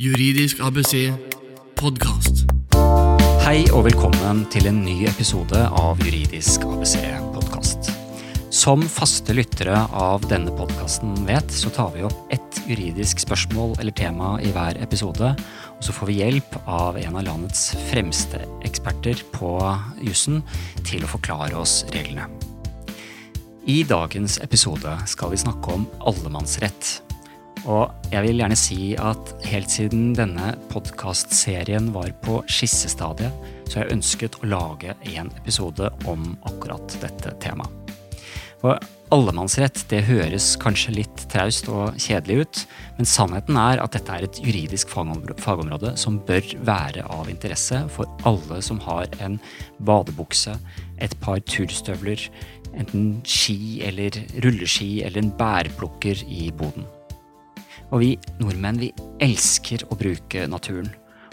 Juridisk 0.00 0.62
ABC 0.64 1.10
podkast. 1.76 2.46
Hei 3.44 3.66
og 3.68 3.82
velkommen 3.84 4.46
til 4.48 4.64
en 4.70 4.78
ny 4.80 4.94
episode 5.04 5.60
av 5.76 6.00
Juridisk 6.00 6.64
ABC 6.64 6.94
podkast. 7.34 7.90
Som 8.48 8.80
faste 8.88 9.36
lyttere 9.36 9.76
av 9.92 10.24
denne 10.30 10.54
podkasten 10.56 11.18
vet, 11.28 11.52
så 11.52 11.68
tar 11.76 11.92
vi 11.92 12.06
opp 12.08 12.32
ett 12.32 12.62
juridisk 12.64 13.20
spørsmål 13.26 13.74
eller 13.76 13.92
tema 13.92 14.30
i 14.40 14.54
hver 14.54 14.80
episode. 14.80 15.34
Og 15.76 15.84
så 15.84 15.92
får 15.92 16.08
vi 16.08 16.16
hjelp 16.22 16.56
av 16.64 16.96
en 17.02 17.20
av 17.20 17.28
landets 17.28 17.66
fremste 17.90 18.40
eksperter 18.64 19.20
på 19.36 19.52
jussen 20.00 20.40
til 20.80 21.04
å 21.04 21.12
forklare 21.12 21.60
oss 21.60 21.82
reglene. 21.92 22.24
I 23.68 23.82
dagens 23.84 24.40
episode 24.40 24.96
skal 25.12 25.36
vi 25.36 25.44
snakke 25.44 25.76
om 25.76 25.84
allemannsrett. 26.00 27.02
Og 27.68 28.12
jeg 28.12 28.24
vil 28.24 28.40
gjerne 28.40 28.56
si 28.58 28.94
at 29.00 29.34
helt 29.50 29.72
siden 29.72 30.14
denne 30.16 30.54
podkastserien 30.70 31.90
var 31.92 32.12
på 32.24 32.40
skissestadiet, 32.48 33.34
så 33.68 33.78
har 33.78 33.86
jeg 33.86 33.98
ønsket 33.98 34.38
å 34.40 34.48
lage 34.48 34.96
en 35.12 35.28
episode 35.42 35.90
om 36.08 36.32
akkurat 36.48 36.96
dette 37.02 37.34
temaet. 37.42 37.76
For 38.60 38.76
allemannsrett 39.10 39.86
det 39.88 40.02
høres 40.04 40.52
kanskje 40.60 40.92
litt 40.98 41.22
traust 41.32 41.70
og 41.72 41.96
kjedelig 41.96 42.42
ut, 42.42 42.60
men 42.98 43.08
sannheten 43.08 43.56
er 43.56 43.80
at 43.80 43.96
dette 43.96 44.12
er 44.12 44.26
et 44.26 44.40
juridisk 44.44 44.92
fagområde 44.92 45.94
som 46.00 46.20
bør 46.28 46.44
være 46.68 47.06
av 47.08 47.32
interesse 47.32 47.80
for 47.94 48.10
alle 48.28 48.60
som 48.64 48.82
har 48.84 49.08
en 49.24 49.40
badebukse, 49.80 50.58
et 51.00 51.16
par 51.24 51.40
turstøvler, 51.48 52.28
enten 52.76 53.12
ski 53.24 53.80
eller 53.88 54.20
rulleski 54.44 54.98
eller 55.06 55.24
en 55.24 55.36
bærplukker 55.40 56.26
i 56.28 56.50
boden. 56.52 56.84
Og 57.90 58.02
vi 58.02 58.10
nordmenn 58.38 58.80
vi 58.80 58.90
elsker 59.22 59.84
å 59.90 59.98
bruke 59.98 60.46
naturen. 60.50 60.90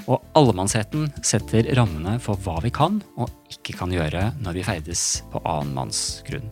Og 0.07 0.23
allemannsretten 0.39 1.09
setter 1.25 1.67
rammene 1.75 2.15
for 2.23 2.39
hva 2.45 2.61
vi 2.63 2.71
kan 2.73 3.01
og 3.19 3.51
ikke 3.51 3.75
kan 3.77 3.91
gjøre 3.91 4.31
når 4.39 4.57
vi 4.57 4.65
ferdes 4.65 5.03
på 5.33 5.41
annen 5.43 5.75
manns 5.75 6.01
grunn. 6.27 6.47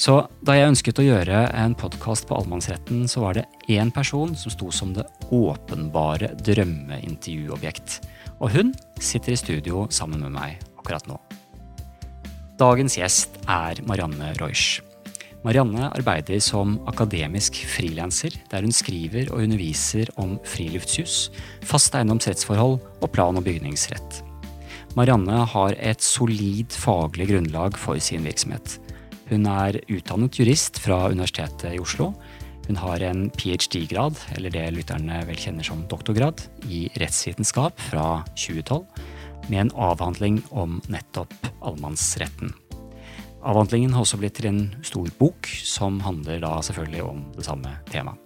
Så 0.00 0.16
da 0.42 0.56
jeg 0.56 0.72
ønsket 0.72 0.98
å 0.98 1.04
gjøre 1.06 1.44
en 1.54 1.76
podkast 1.78 2.26
på 2.26 2.34
allemannsretten, 2.34 3.04
så 3.08 3.22
var 3.22 3.38
det 3.38 3.44
én 3.70 3.92
person 3.94 4.34
som 4.36 4.52
sto 4.52 4.72
som 4.74 4.90
det 4.96 5.04
åpenbare 5.30 6.32
drømmeintervjuobjekt. 6.42 8.00
Og 8.40 8.50
hun 8.56 8.74
sitter 8.98 9.36
i 9.36 9.38
studio 9.38 9.86
sammen 9.94 10.24
med 10.26 10.34
meg 10.34 10.58
akkurat 10.80 11.06
nå. 11.08 11.20
Dagens 12.58 12.98
gjest 12.98 13.38
er 13.50 13.80
Marianne 13.86 14.34
Reusch. 14.40 14.82
Marianne 15.44 15.90
arbeider 15.92 16.40
som 16.40 16.78
akademisk 16.88 17.58
frilanser, 17.68 18.32
der 18.48 18.64
hun 18.64 18.72
skriver 18.72 19.28
og 19.28 19.42
underviser 19.44 20.08
om 20.20 20.38
friluftsjus, 20.48 21.28
fast 21.68 21.92
eiendomsrettsforhold 21.98 22.78
og 22.80 23.10
plan- 23.12 23.36
og 23.36 23.44
bygningsrett. 23.44 24.22
Marianne 24.96 25.42
har 25.52 25.76
et 25.76 26.00
solid 26.00 26.72
faglig 26.72 27.28
grunnlag 27.28 27.76
for 27.76 28.00
sin 28.00 28.24
virksomhet. 28.24 28.78
Hun 29.28 29.44
er 29.50 29.82
utdannet 29.92 30.40
jurist 30.40 30.80
fra 30.80 31.10
Universitetet 31.12 31.74
i 31.74 31.82
Oslo. 31.82 32.14
Hun 32.64 32.80
har 32.80 33.04
en 33.04 33.26
ph.d.-grad, 33.36 34.16
eller 34.38 34.54
det 34.54 34.64
lytterne 34.78 35.20
vel 35.28 35.36
kjenner 35.36 35.66
som 35.66 35.84
doktorgrad, 35.90 36.46
i 36.72 36.86
rettsvitenskap 36.96 37.76
fra 37.90 38.22
2012, 38.32 38.86
med 39.50 39.66
en 39.66 39.76
avhandling 39.76 40.40
om 40.56 40.80
nettopp 40.88 41.36
allemannsretten. 41.60 42.54
Avhandlingen 43.44 43.92
har 43.92 44.04
også 44.06 44.18
blitt 44.20 44.38
til 44.38 44.48
en 44.48 44.60
stor 44.86 45.08
bok, 45.18 45.48
som 45.68 45.98
handler 46.04 46.40
da 46.40 46.56
selvfølgelig 46.64 47.02
om 47.04 47.24
det 47.36 47.44
samme 47.44 47.74
temaet. 47.92 48.20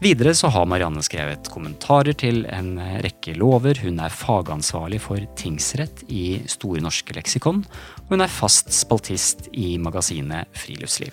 Videre 0.00 0.32
så 0.32 0.48
har 0.48 0.64
Marianne 0.64 1.02
skrevet 1.04 1.50
kommentarer 1.52 2.16
til 2.16 2.46
en 2.48 2.78
rekke 3.04 3.34
lover. 3.36 3.76
Hun 3.84 4.00
er 4.00 4.14
fagansvarlig 4.16 5.02
for 5.04 5.20
tingsrett 5.36 6.06
i 6.08 6.40
Store 6.48 6.80
norske 6.80 7.12
leksikon, 7.12 7.60
og 8.06 8.14
hun 8.14 8.24
er 8.24 8.32
fast 8.32 8.72
spaltist 8.72 9.50
i 9.52 9.74
magasinet 9.82 10.48
Friluftsliv. 10.56 11.12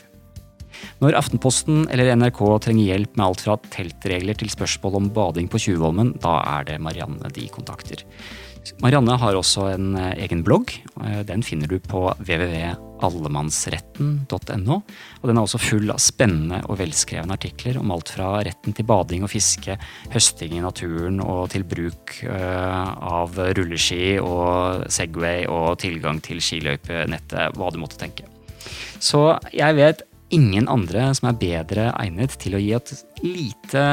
Når 1.01 1.17
Aftenposten 1.19 1.85
eller 1.91 2.13
NRK 2.15 2.39
trenger 2.63 2.93
hjelp 2.93 3.17
med 3.17 3.25
alt 3.27 3.43
fra 3.43 3.57
teltregler 3.73 4.37
til 4.39 4.53
spørsmål 4.53 5.01
om 5.01 5.11
bading 5.13 5.51
på 5.51 5.59
Tjuvholmen, 5.65 6.15
da 6.23 6.39
er 6.55 6.69
det 6.71 6.79
Marianne 6.79 7.31
de 7.35 7.49
kontakter. 7.51 8.05
Marianne 8.83 9.15
har 9.19 9.35
også 9.37 9.67
en 9.71 9.95
eh, 9.97 10.13
egen 10.25 10.43
blogg. 10.45 10.67
Eh, 11.03 11.21
den 11.27 11.43
finner 11.45 11.67
du 11.71 11.77
på 11.83 12.13
www.allemannsretten.no. 12.19 14.75
og 15.21 15.25
Den 15.29 15.37
er 15.37 15.43
også 15.43 15.59
full 15.61 15.91
av 15.93 15.99
spennende 16.03 16.59
og 16.67 16.79
velskrevne 16.81 17.33
artikler 17.37 17.75
om 17.81 17.91
alt 17.95 18.09
fra 18.15 18.27
retten 18.47 18.71
til 18.77 18.89
bading 18.89 19.21
og 19.27 19.33
fiske, 19.33 19.73
høsting 20.13 20.51
i 20.57 20.65
naturen 20.65 21.17
og 21.23 21.41
til 21.53 21.63
bruk 21.67 22.05
eh, 22.27 22.87
av 23.13 23.29
rulleski 23.57 24.05
og 24.21 24.45
Segway 24.93 25.39
og 25.51 25.67
tilgang 25.83 26.17
til 26.25 26.39
skiløypenettet, 26.43 27.45
hva 27.57 27.67
du 27.71 27.77
måtte 27.81 28.01
tenke. 28.01 28.23
Så 28.99 29.39
jeg 29.53 29.75
vet 29.77 29.99
ingen 30.33 30.67
andre 30.67 31.07
som 31.15 31.29
er 31.29 31.37
bedre 31.39 31.85
egnet 32.01 32.35
til 32.41 32.57
å 32.57 32.61
gi 32.61 32.73
et 32.75 32.91
lite 33.23 33.83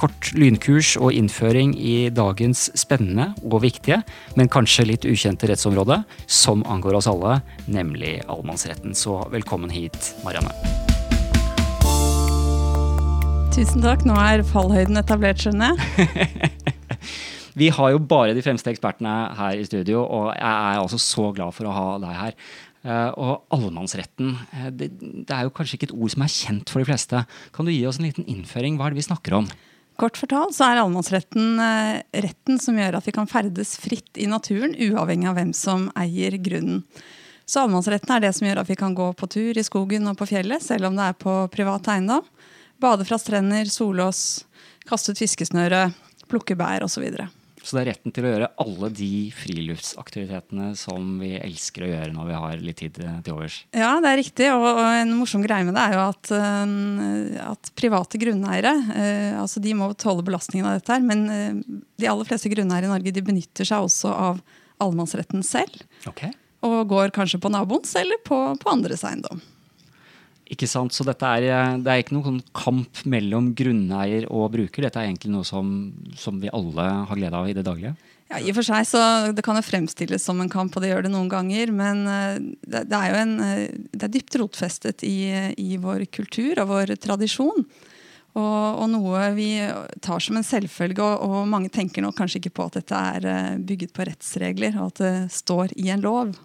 kort 0.00 0.32
lynkurs 0.36 0.96
og 0.98 1.14
innføring 1.14 1.74
i 1.78 2.10
dagens 2.14 2.68
spennende 2.78 3.30
og 3.44 3.62
viktige, 3.64 4.00
men 4.36 4.50
kanskje 4.52 4.88
litt 4.90 5.06
ukjente 5.08 5.48
rettsområde, 5.50 6.02
som 6.26 6.64
angår 6.66 6.98
oss 6.98 7.10
alle, 7.10 7.38
nemlig 7.70 8.18
allemannsretten. 8.26 8.96
Så 8.98 9.20
velkommen 9.32 9.72
hit, 9.72 10.12
Marianne. 10.26 10.52
Tusen 13.54 13.82
takk. 13.82 14.04
Nå 14.06 14.14
er 14.22 14.44
fallhøyden 14.46 15.00
etablert, 15.00 15.42
skjønner 15.42 15.74
jeg. 15.74 16.52
Vi 17.58 17.72
har 17.74 17.90
jo 17.90 17.98
bare 17.98 18.36
de 18.36 18.42
fremste 18.44 18.70
ekspertene 18.70 19.12
her 19.34 19.58
i 19.58 19.64
studio, 19.66 20.04
og 20.04 20.28
jeg 20.30 20.46
er 20.46 20.78
altså 20.78 20.98
så 21.02 21.32
glad 21.34 21.56
for 21.56 21.66
å 21.66 21.74
ha 21.74 21.86
deg 22.04 22.14
her. 22.14 22.36
Uh, 22.86 23.10
og 23.18 23.54
allemannsretten, 23.54 24.36
uh, 24.52 24.68
det, 24.70 24.92
det, 25.00 25.32
er 25.34 25.48
jo 25.48 25.54
kanskje 25.54 25.78
ikke 25.78 25.88
et 25.90 25.96
ord 25.96 26.12
som 26.14 26.22
er 26.22 26.30
kjent 26.30 26.70
for 26.70 26.80
de 26.80 26.86
fleste. 26.86 27.22
Kan 27.54 27.66
du 27.66 27.72
gi 27.74 27.82
oss 27.88 27.98
en 27.98 28.06
liten 28.06 28.28
innføring? 28.30 28.78
Hva 28.78 28.86
er 28.86 28.94
det 28.94 29.00
vi 29.00 29.08
snakker 29.08 29.34
om? 29.40 29.48
Kort 29.98 30.18
fortalt 30.20 30.54
så 30.54 30.68
er 30.68 30.78
allemannsretten 30.78 31.58
uh, 31.58 31.98
retten 32.22 32.60
som 32.62 32.78
gjør 32.78 33.00
at 33.00 33.08
vi 33.08 33.14
kan 33.16 33.30
ferdes 33.30 33.74
fritt 33.82 34.20
i 34.20 34.28
naturen, 34.30 34.76
uavhengig 34.78 35.26
av 35.26 35.40
hvem 35.40 35.50
som 35.58 35.88
eier 35.98 36.38
grunnen. 36.38 36.84
Så 37.48 37.64
allemannsretten 37.64 38.14
er 38.14 38.22
det 38.22 38.34
som 38.36 38.46
gjør 38.46 38.62
at 38.62 38.70
vi 38.70 38.76
kan 38.78 38.94
gå 38.94 39.08
på 39.16 39.26
tur 39.32 39.58
i 39.58 39.64
skogen 39.66 40.06
og 40.10 40.18
på 40.20 40.28
fjellet, 40.28 40.62
selv 40.62 40.90
om 40.90 40.98
det 40.98 41.08
er 41.08 41.18
på 41.18 41.34
privat 41.50 41.88
eiendom. 41.90 42.26
Bade 42.78 43.06
fra 43.08 43.18
strender, 43.18 43.66
solås, 43.72 44.44
kaste 44.86 45.16
ut 45.16 45.22
fiskesnøre, 45.24 45.88
plukke 46.30 46.54
bær 46.60 46.84
osv. 46.86 47.08
Så 47.68 47.76
det 47.76 47.82
er 47.82 47.90
retten 47.90 48.12
til 48.16 48.24
å 48.24 48.30
gjøre 48.30 48.46
alle 48.62 48.88
de 48.96 49.28
friluftsaktivitetene 49.36 50.70
som 50.80 51.18
vi 51.20 51.34
elsker 51.36 51.84
å 51.84 51.90
gjøre 51.90 52.14
når 52.14 52.30
vi 52.30 52.38
har 52.40 52.62
litt 52.64 52.78
tid 52.80 52.96
til 52.96 53.34
overs. 53.34 53.58
Ja, 53.76 53.90
det 54.00 54.08
er 54.08 54.16
riktig. 54.22 54.46
Og, 54.54 54.80
en 54.80 55.12
morsom 55.18 55.44
greie 55.44 55.66
med 55.68 55.76
det 55.76 55.82
er 55.82 55.98
jo 55.98 56.04
at, 56.06 56.30
eh, 56.32 57.42
at 57.44 57.70
private 57.76 58.20
grunneiere 58.22 58.72
eh, 58.94 59.36
altså 59.36 59.60
de 59.60 59.76
må 59.76 59.90
tåle 60.00 60.24
belastningen 60.24 60.70
av 60.70 60.78
dette 60.78 60.96
her, 60.96 61.04
men 61.04 61.26
eh, 61.34 61.60
de 62.00 62.08
aller 62.08 62.30
fleste 62.30 62.48
grunneiere 62.54 62.88
i 62.88 62.94
Norge 62.94 63.12
de 63.12 63.26
benytter 63.26 63.68
seg 63.68 63.84
også 63.84 64.16
av 64.16 64.40
allemannsretten 64.80 65.44
selv. 65.44 65.76
Okay. 66.08 66.32
Og 66.64 66.80
går 66.88 67.12
kanskje 67.12 67.42
på 67.42 67.52
naboens 67.52 67.92
eller 68.00 68.24
på, 68.24 68.40
på 68.62 68.72
andres 68.72 69.04
eiendom. 69.04 69.44
Ikke 70.48 70.68
sant? 70.68 70.94
Så 70.96 71.04
dette 71.04 71.28
er, 71.28 71.46
eh, 71.52 71.78
det 71.84 71.92
er 71.92 72.02
ikke 72.02 72.16
noen 72.16 72.40
kamp 72.56 73.02
mellom 73.04 73.52
grunneier 73.56 74.28
og 74.32 74.52
bruker. 74.54 74.86
Dette 74.86 75.00
er 75.00 75.10
egentlig 75.10 75.32
noe 75.34 75.44
som, 75.44 75.90
som, 76.16 76.38
vi 76.40 76.52
alle 76.52 76.86
har 77.10 77.18
glede 77.18 77.36
av 77.36 77.50
i 77.50 77.56
det 77.56 77.66
daglige. 77.66 77.94
Ja, 78.28 78.40
i 78.40 78.50
og 78.52 78.58
for 78.58 78.66
seg 78.66 78.84
så 78.84 79.00
Det 79.32 79.40
kan 79.44 79.56
jo 79.56 79.64
fremstilles 79.64 80.20
som 80.24 80.40
en 80.40 80.50
kamp, 80.52 80.74
og 80.76 80.84
det 80.84 80.90
gjør 80.90 81.06
det 81.06 81.12
noen 81.12 81.28
ganger. 81.32 81.72
Men 81.74 82.06
eh, 82.08 82.40
det, 82.64 82.86
er 82.88 83.12
jo 83.12 83.20
en, 83.20 83.36
eh, 83.44 83.76
det 83.92 84.08
er 84.08 84.14
dypt 84.16 84.40
rotfestet 84.40 85.04
i, 85.04 85.28
i 85.52 85.76
vår 85.76 86.08
kultur 86.08 86.64
og 86.64 86.72
vår 86.72 86.96
tradisjon. 86.96 87.68
Og, 88.38 88.58
og, 88.78 88.84
noe 88.92 89.28
vi 89.34 89.50
tar 90.04 90.22
som 90.22 90.36
en 90.38 90.46
selvfølge, 90.46 91.02
og, 91.02 91.24
og 91.28 91.48
mange 91.50 91.72
tenker 91.74 92.04
nok 92.04 92.16
kanskje 92.16 92.40
ikke 92.40 92.56
på 92.56 92.68
at 92.68 92.80
dette 92.80 93.06
er 93.18 93.58
bygget 93.66 93.92
på 93.96 94.04
rettsregler, 94.06 94.76
og 94.78 94.92
at 94.92 95.00
det 95.02 95.14
står 95.34 95.74
i 95.76 95.90
en 95.92 96.04
lov. 96.04 96.36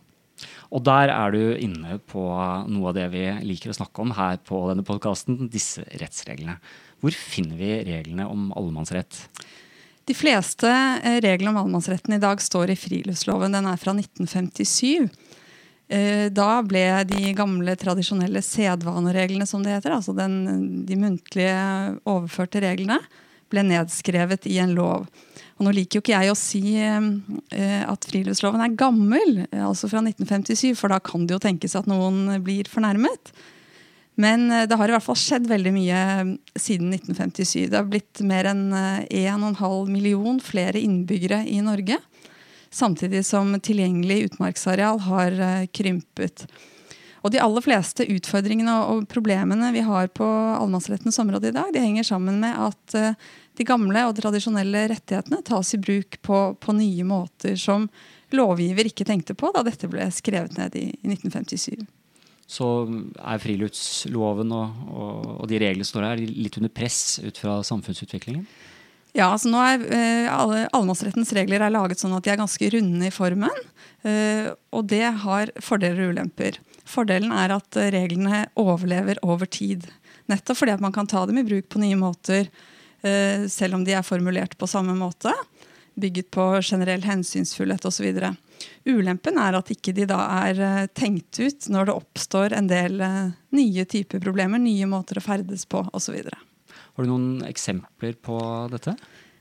Og 0.73 0.81
der 0.81 1.11
er 1.13 1.33
du 1.33 1.41
inne 1.61 1.99
på 2.09 2.23
noe 2.71 2.89
av 2.89 2.95
det 2.97 3.05
vi 3.13 3.27
liker 3.45 3.69
å 3.69 3.77
snakke 3.77 4.01
om 4.01 4.13
her 4.17 4.39
på 4.41 4.63
denne 4.71 4.85
podkasten, 4.85 5.45
disse 5.53 5.85
rettsreglene. 6.01 6.57
Hvor 7.03 7.13
finner 7.13 7.59
vi 7.59 7.75
reglene 7.85 8.25
om 8.29 8.49
allemannsrett? 8.57 9.19
De 10.09 10.15
fleste 10.17 10.67
eh, 10.67 11.19
reglene 11.23 11.53
om 11.53 11.61
allemannsretten 11.61 12.15
i 12.17 12.21
dag 12.23 12.41
står 12.41 12.73
i 12.73 12.79
friluftsloven. 12.79 13.53
Den 13.53 13.69
er 13.69 13.79
fra 13.79 13.93
1957. 13.95 15.05
Eh, 15.93 16.25
da 16.33 16.49
ble 16.65 16.85
de 17.07 17.35
gamle, 17.37 17.75
tradisjonelle 17.79 18.41
sedvanereglene, 18.43 19.47
som 19.47 19.63
det 19.63 19.75
heter, 19.77 19.93
altså 19.99 20.15
den, 20.17 20.83
de 20.87 20.97
muntlige 20.99 21.59
overførte 22.09 22.63
reglene, 22.65 22.97
ble 23.51 23.63
nedskrevet 23.67 24.47
i 24.49 24.59
en 24.63 24.75
lov. 24.77 25.07
Og 25.57 25.67
nå 25.67 25.73
liker 25.75 25.99
jo 25.99 26.03
ikke 26.03 26.15
jeg 26.15 26.33
å 26.33 26.37
si 26.37 26.61
eh, 26.81 27.81
at 27.85 28.07
friluftsloven 28.09 28.63
er 28.65 28.77
gammel, 28.77 29.43
altså 29.53 29.89
fra 29.91 30.01
1957, 30.03 30.73
for 30.79 30.93
da 30.93 30.99
kan 31.03 31.27
det 31.27 31.37
jo 31.37 31.43
tenkes 31.43 31.77
at 31.77 31.89
noen 31.89 32.39
blir 32.45 32.69
fornærmet. 32.71 33.33
Men 34.19 34.49
eh, 34.51 34.65
det 34.69 34.79
har 34.79 34.89
i 34.89 34.95
hvert 34.95 35.05
fall 35.05 35.19
skjedd 35.19 35.47
veldig 35.51 35.75
mye 35.75 36.01
siden 36.57 36.93
1957. 36.97 37.69
Det 37.69 37.79
har 37.79 37.87
blitt 37.89 38.23
mer 38.25 38.49
enn 38.51 38.65
1,5 38.73 39.93
million 39.93 40.41
flere 40.43 40.81
innbyggere 40.81 41.43
i 41.49 41.61
Norge. 41.65 42.01
Samtidig 42.73 43.21
som 43.27 43.53
tilgjengelig 43.61 44.31
utmarksareal 44.31 45.03
har 45.05 45.35
krympet. 45.77 46.47
Og 47.23 47.31
de 47.31 47.39
aller 47.39 47.63
fleste 47.63 48.03
utfordringene 48.11 48.73
og 48.91 49.05
problemene 49.11 49.71
vi 49.71 49.85
har 49.87 50.09
på 50.11 50.27
allemannsrettens 50.27 51.21
område 51.23 51.49
i 51.49 51.55
dag, 51.55 51.71
de 51.71 51.79
henger 51.79 52.03
sammen 52.07 52.41
med 52.43 52.57
at 52.59 52.95
de 53.55 53.67
gamle 53.67 54.03
og 54.09 54.17
tradisjonelle 54.17 54.89
rettighetene 54.91 55.39
tas 55.47 55.71
i 55.71 55.79
bruk 55.79 56.19
på, 56.25 56.39
på 56.59 56.75
nye 56.75 57.07
måter 57.07 57.55
som 57.59 57.87
lovgiver 58.35 58.89
ikke 58.89 59.07
tenkte 59.07 59.37
på 59.39 59.53
da 59.55 59.63
dette 59.63 59.87
ble 59.87 60.09
skrevet 60.11 60.57
ned 60.59 60.75
i, 60.75 60.89
i 60.91 61.13
1957 61.15 61.85
så 62.53 62.67
er 63.17 63.41
friluftsloven 63.41 64.51
og, 64.53 64.83
og, 64.91 65.27
og 65.41 65.49
de 65.49 65.59
reglene 65.61 65.87
som 65.87 65.97
står 65.97 66.07
her, 66.09 66.23
litt 66.27 66.59
under 66.59 66.71
press 66.73 67.19
ut 67.23 67.39
fra 67.39 67.59
samfunnsutviklingen? 67.65 68.45
Ja, 69.13 69.27
altså 69.30 69.51
nå 69.54 69.60
er 69.62 69.83
eh, 69.94 70.27
alle 70.33 70.63
Allemannsrettens 70.74 71.33
regler 71.38 71.62
er 71.62 71.74
laget 71.74 72.01
sånn 72.01 72.15
at 72.18 72.25
de 72.25 72.31
er 72.33 72.39
ganske 72.42 72.69
runde 72.74 73.10
i 73.10 73.13
formen. 73.13 73.65
Eh, 74.01 74.50
og 74.74 74.88
det 74.89 75.06
har 75.21 75.51
fordeler 75.62 76.07
og 76.07 76.15
ulemper. 76.15 76.57
Fordelen 76.89 77.33
er 77.36 77.54
at 77.54 77.77
reglene 77.94 78.48
overlever 78.60 79.21
over 79.21 79.45
tid. 79.45 79.86
Nettopp 80.31 80.57
fordi 80.60 80.74
at 80.74 80.83
man 80.83 80.95
kan 80.95 81.07
ta 81.10 81.25
dem 81.30 81.38
i 81.38 81.45
bruk 81.45 81.69
på 81.69 81.81
nye 81.83 82.00
måter, 82.00 82.50
eh, 83.04 83.45
selv 83.48 83.77
om 83.77 83.83
de 83.86 83.94
er 83.94 84.07
formulert 84.07 84.57
på 84.57 84.68
samme 84.68 84.95
måte. 84.98 85.33
Bygget 85.94 86.31
på 86.33 86.48
generell 86.62 87.04
hensynsfullhet 87.06 87.86
osv. 87.86 88.10
Ulempen 88.86 89.38
er 89.38 89.57
at 89.60 89.69
ikke 89.74 89.94
de 89.95 90.07
da 90.10 90.24
er 90.42 90.63
eh, 90.63 90.88
tenkt 90.95 91.39
ut 91.39 91.69
når 91.69 91.89
det 91.89 91.98
oppstår 92.00 92.57
en 92.57 92.71
del 92.71 93.01
eh, 93.04 93.36
nye 93.54 93.86
typer 93.86 94.24
problemer, 94.24 94.57
nye 94.57 94.89
måter 94.89 95.19
å 95.19 95.25
ferdes 95.25 95.68
på 95.69 95.86
osv. 95.94 96.18
Har 96.93 97.05
du 97.05 97.09
noen 97.09 97.43
eksempler 97.47 98.15
på 98.21 98.37
dette? 98.71 98.95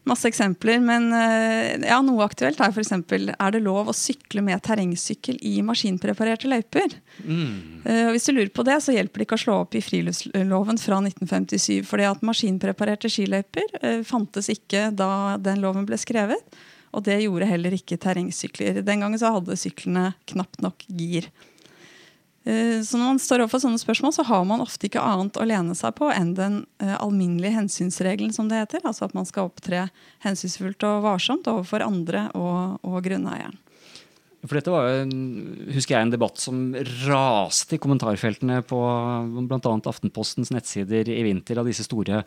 Masse 0.08 0.26
eksempler, 0.26 0.80
men 0.82 1.12
eh, 1.14 1.76
ja, 1.86 2.00
noe 2.02 2.24
aktuelt 2.24 2.58
er 2.58 2.72
f.eks.: 2.74 2.90
Er 2.90 3.52
det 3.54 3.60
lov 3.62 3.92
å 3.92 3.94
sykle 3.94 4.42
med 4.42 4.58
terrengsykkel 4.66 5.38
i 5.46 5.60
maskinpreparerte 5.62 6.50
løyper? 6.50 6.96
Mm. 7.22 7.84
Hvis 8.10 8.26
du 8.26 8.32
lurer 8.32 8.50
på 8.50 8.64
det, 8.66 8.80
så 8.82 8.96
hjelper 8.96 9.22
det 9.22 9.28
ikke 9.28 9.38
å 9.38 9.44
slå 9.44 9.60
opp 9.62 9.76
i 9.78 9.84
friluftsloven 9.84 10.80
fra 10.82 10.98
1957. 11.06 11.86
fordi 11.86 12.08
at 12.08 12.26
maskinpreparerte 12.26 13.12
skiløyper 13.12 14.02
fantes 14.08 14.50
ikke 14.50 14.88
da 14.90 15.38
den 15.38 15.62
loven 15.62 15.86
ble 15.86 16.00
skrevet. 16.00 16.58
Og 16.92 17.06
det 17.06 17.22
gjorde 17.22 17.48
heller 17.48 17.72
ikke 17.76 18.00
terrengsykler. 18.00 18.82
Den 18.84 19.04
gangen 19.04 19.20
så 19.20 19.32
hadde 19.36 19.56
syklene 19.60 20.10
knapt 20.28 20.60
nok 20.64 20.84
gir. 20.90 21.30
Eh, 22.44 22.82
så 22.82 22.98
når 22.98 23.12
man 23.12 23.20
står 23.22 23.44
overfor 23.44 23.62
sånne 23.62 23.78
spørsmål, 23.78 24.14
så 24.16 24.24
har 24.26 24.44
man 24.48 24.62
ofte 24.64 24.88
ikke 24.88 25.02
annet 25.02 25.38
å 25.38 25.46
lene 25.46 25.76
seg 25.78 25.94
på 25.98 26.10
enn 26.10 26.34
den 26.38 26.62
eh, 26.82 26.94
alminnelige 26.96 27.54
hensynsregelen, 27.54 28.32
som 28.34 28.50
det 28.50 28.64
heter. 28.64 28.82
Altså 28.88 29.06
at 29.06 29.14
man 29.18 29.28
skal 29.28 29.50
opptre 29.50 29.86
hensynsfullt 30.26 30.82
og 30.88 31.04
varsomt 31.06 31.50
overfor 31.50 31.86
andre 31.86 32.28
og, 32.38 32.82
og 32.82 32.98
grunneieren. 33.06 33.58
For 34.42 34.58
dette 34.58 34.72
var 34.74 34.88
jo, 34.88 35.02
husker 35.70 35.94
jeg, 35.94 36.02
en 36.02 36.10
debatt 36.10 36.40
som 36.42 36.72
raste 37.04 37.76
i 37.76 37.80
kommentarfeltene 37.82 38.58
på 38.66 38.78
bl.a. 39.46 39.74
Aftenpostens 39.86 40.50
nettsider 40.50 41.06
i 41.14 41.20
vinter, 41.22 41.58
da 41.58 41.62
disse 41.66 41.86
store 41.86 42.24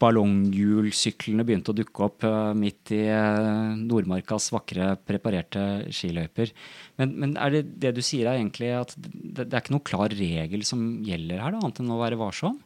ballonghjulsyklene 0.00 1.44
begynte 1.44 1.74
å 1.74 1.76
dukke 1.76 2.06
opp 2.06 2.24
uh, 2.24 2.54
midt 2.56 2.94
i 2.96 3.02
uh, 3.04 3.76
Nordmarkas 3.76 4.48
vakre, 4.54 4.94
preparerte 5.04 5.66
skiløyper. 5.92 6.54
Men, 7.00 7.12
men, 7.20 7.36
er 7.36 7.58
det 7.58 7.62
det 7.84 7.92
du 7.98 8.00
sier 8.04 8.30
er 8.30 8.40
egentlig 8.40 8.72
at 8.78 8.96
det, 8.96 9.44
det 9.44 9.52
er 9.52 9.60
ikke 9.60 9.76
noen 9.76 9.90
klar 9.92 10.16
regel 10.16 10.64
som 10.64 10.86
gjelder 11.04 11.44
her, 11.44 11.52
da, 11.52 11.60
annet 11.60 11.84
enn 11.84 11.92
å 11.92 12.00
være 12.00 12.20
varsom? 12.20 12.56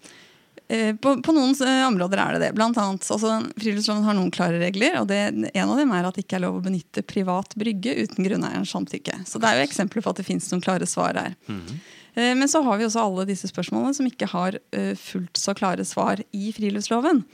Eh, 0.69 0.97
på, 0.97 1.23
på, 1.23 1.33
noen 1.33 1.55
eh, 1.63 1.85
områder 1.87 2.19
er 2.19 2.35
det 2.35 2.41
det. 2.43 2.55
Blant 2.57 2.79
annet, 2.81 3.05
altså, 3.15 3.37
Friluftsloven 3.61 4.07
har 4.07 4.17
noen 4.19 4.33
klare 4.35 4.59
regler. 4.59 4.99
og 5.01 5.11
det, 5.11 5.21
En 5.55 5.71
av 5.71 5.79
dem 5.79 5.93
er 5.95 6.09
at 6.09 6.17
det 6.17 6.25
ikke 6.27 6.41
er 6.41 6.47
lov 6.47 6.59
å 6.59 6.65
benytte 6.65 7.05
privat 7.07 7.55
brygge 7.59 7.95
uten 8.03 8.27
grunneierens 8.27 8.73
samtykke. 8.75 9.21
Så 9.29 9.43
det 9.43 9.51
er 9.51 9.61
jo 9.61 9.69
eksempler 9.69 10.03
på 10.03 10.15
at 10.15 10.23
det 10.23 10.27
finnes 10.27 10.49
noen 10.51 10.65
klare 10.65 10.89
svar 10.91 11.15
her. 11.15 11.37
Mm 11.47 11.61
-hmm. 11.61 11.79
Men 12.17 12.49
så 12.49 12.63
har 12.63 12.79
vi 12.79 12.85
også 12.85 13.01
alle 13.01 13.27
disse 13.29 13.49
spørsmålene 13.49 13.95
som 13.95 14.07
ikke 14.07 14.27
har 14.27 14.59
fullt 14.97 15.37
så 15.37 15.55
klare 15.55 15.85
svar 15.85 16.17
i 16.33 16.53
friluftsloven. 16.53 17.25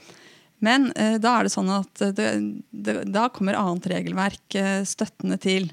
Men 0.59 0.91
da 0.95 1.39
er 1.39 1.43
det 1.43 1.51
sånn 1.51 1.69
at 1.69 1.93
det, 2.15 2.59
det, 2.71 3.03
da 3.05 3.29
kommer 3.29 3.53
annet 3.53 3.87
regelverk 3.87 4.55
støttende 4.83 5.37
til. 5.37 5.71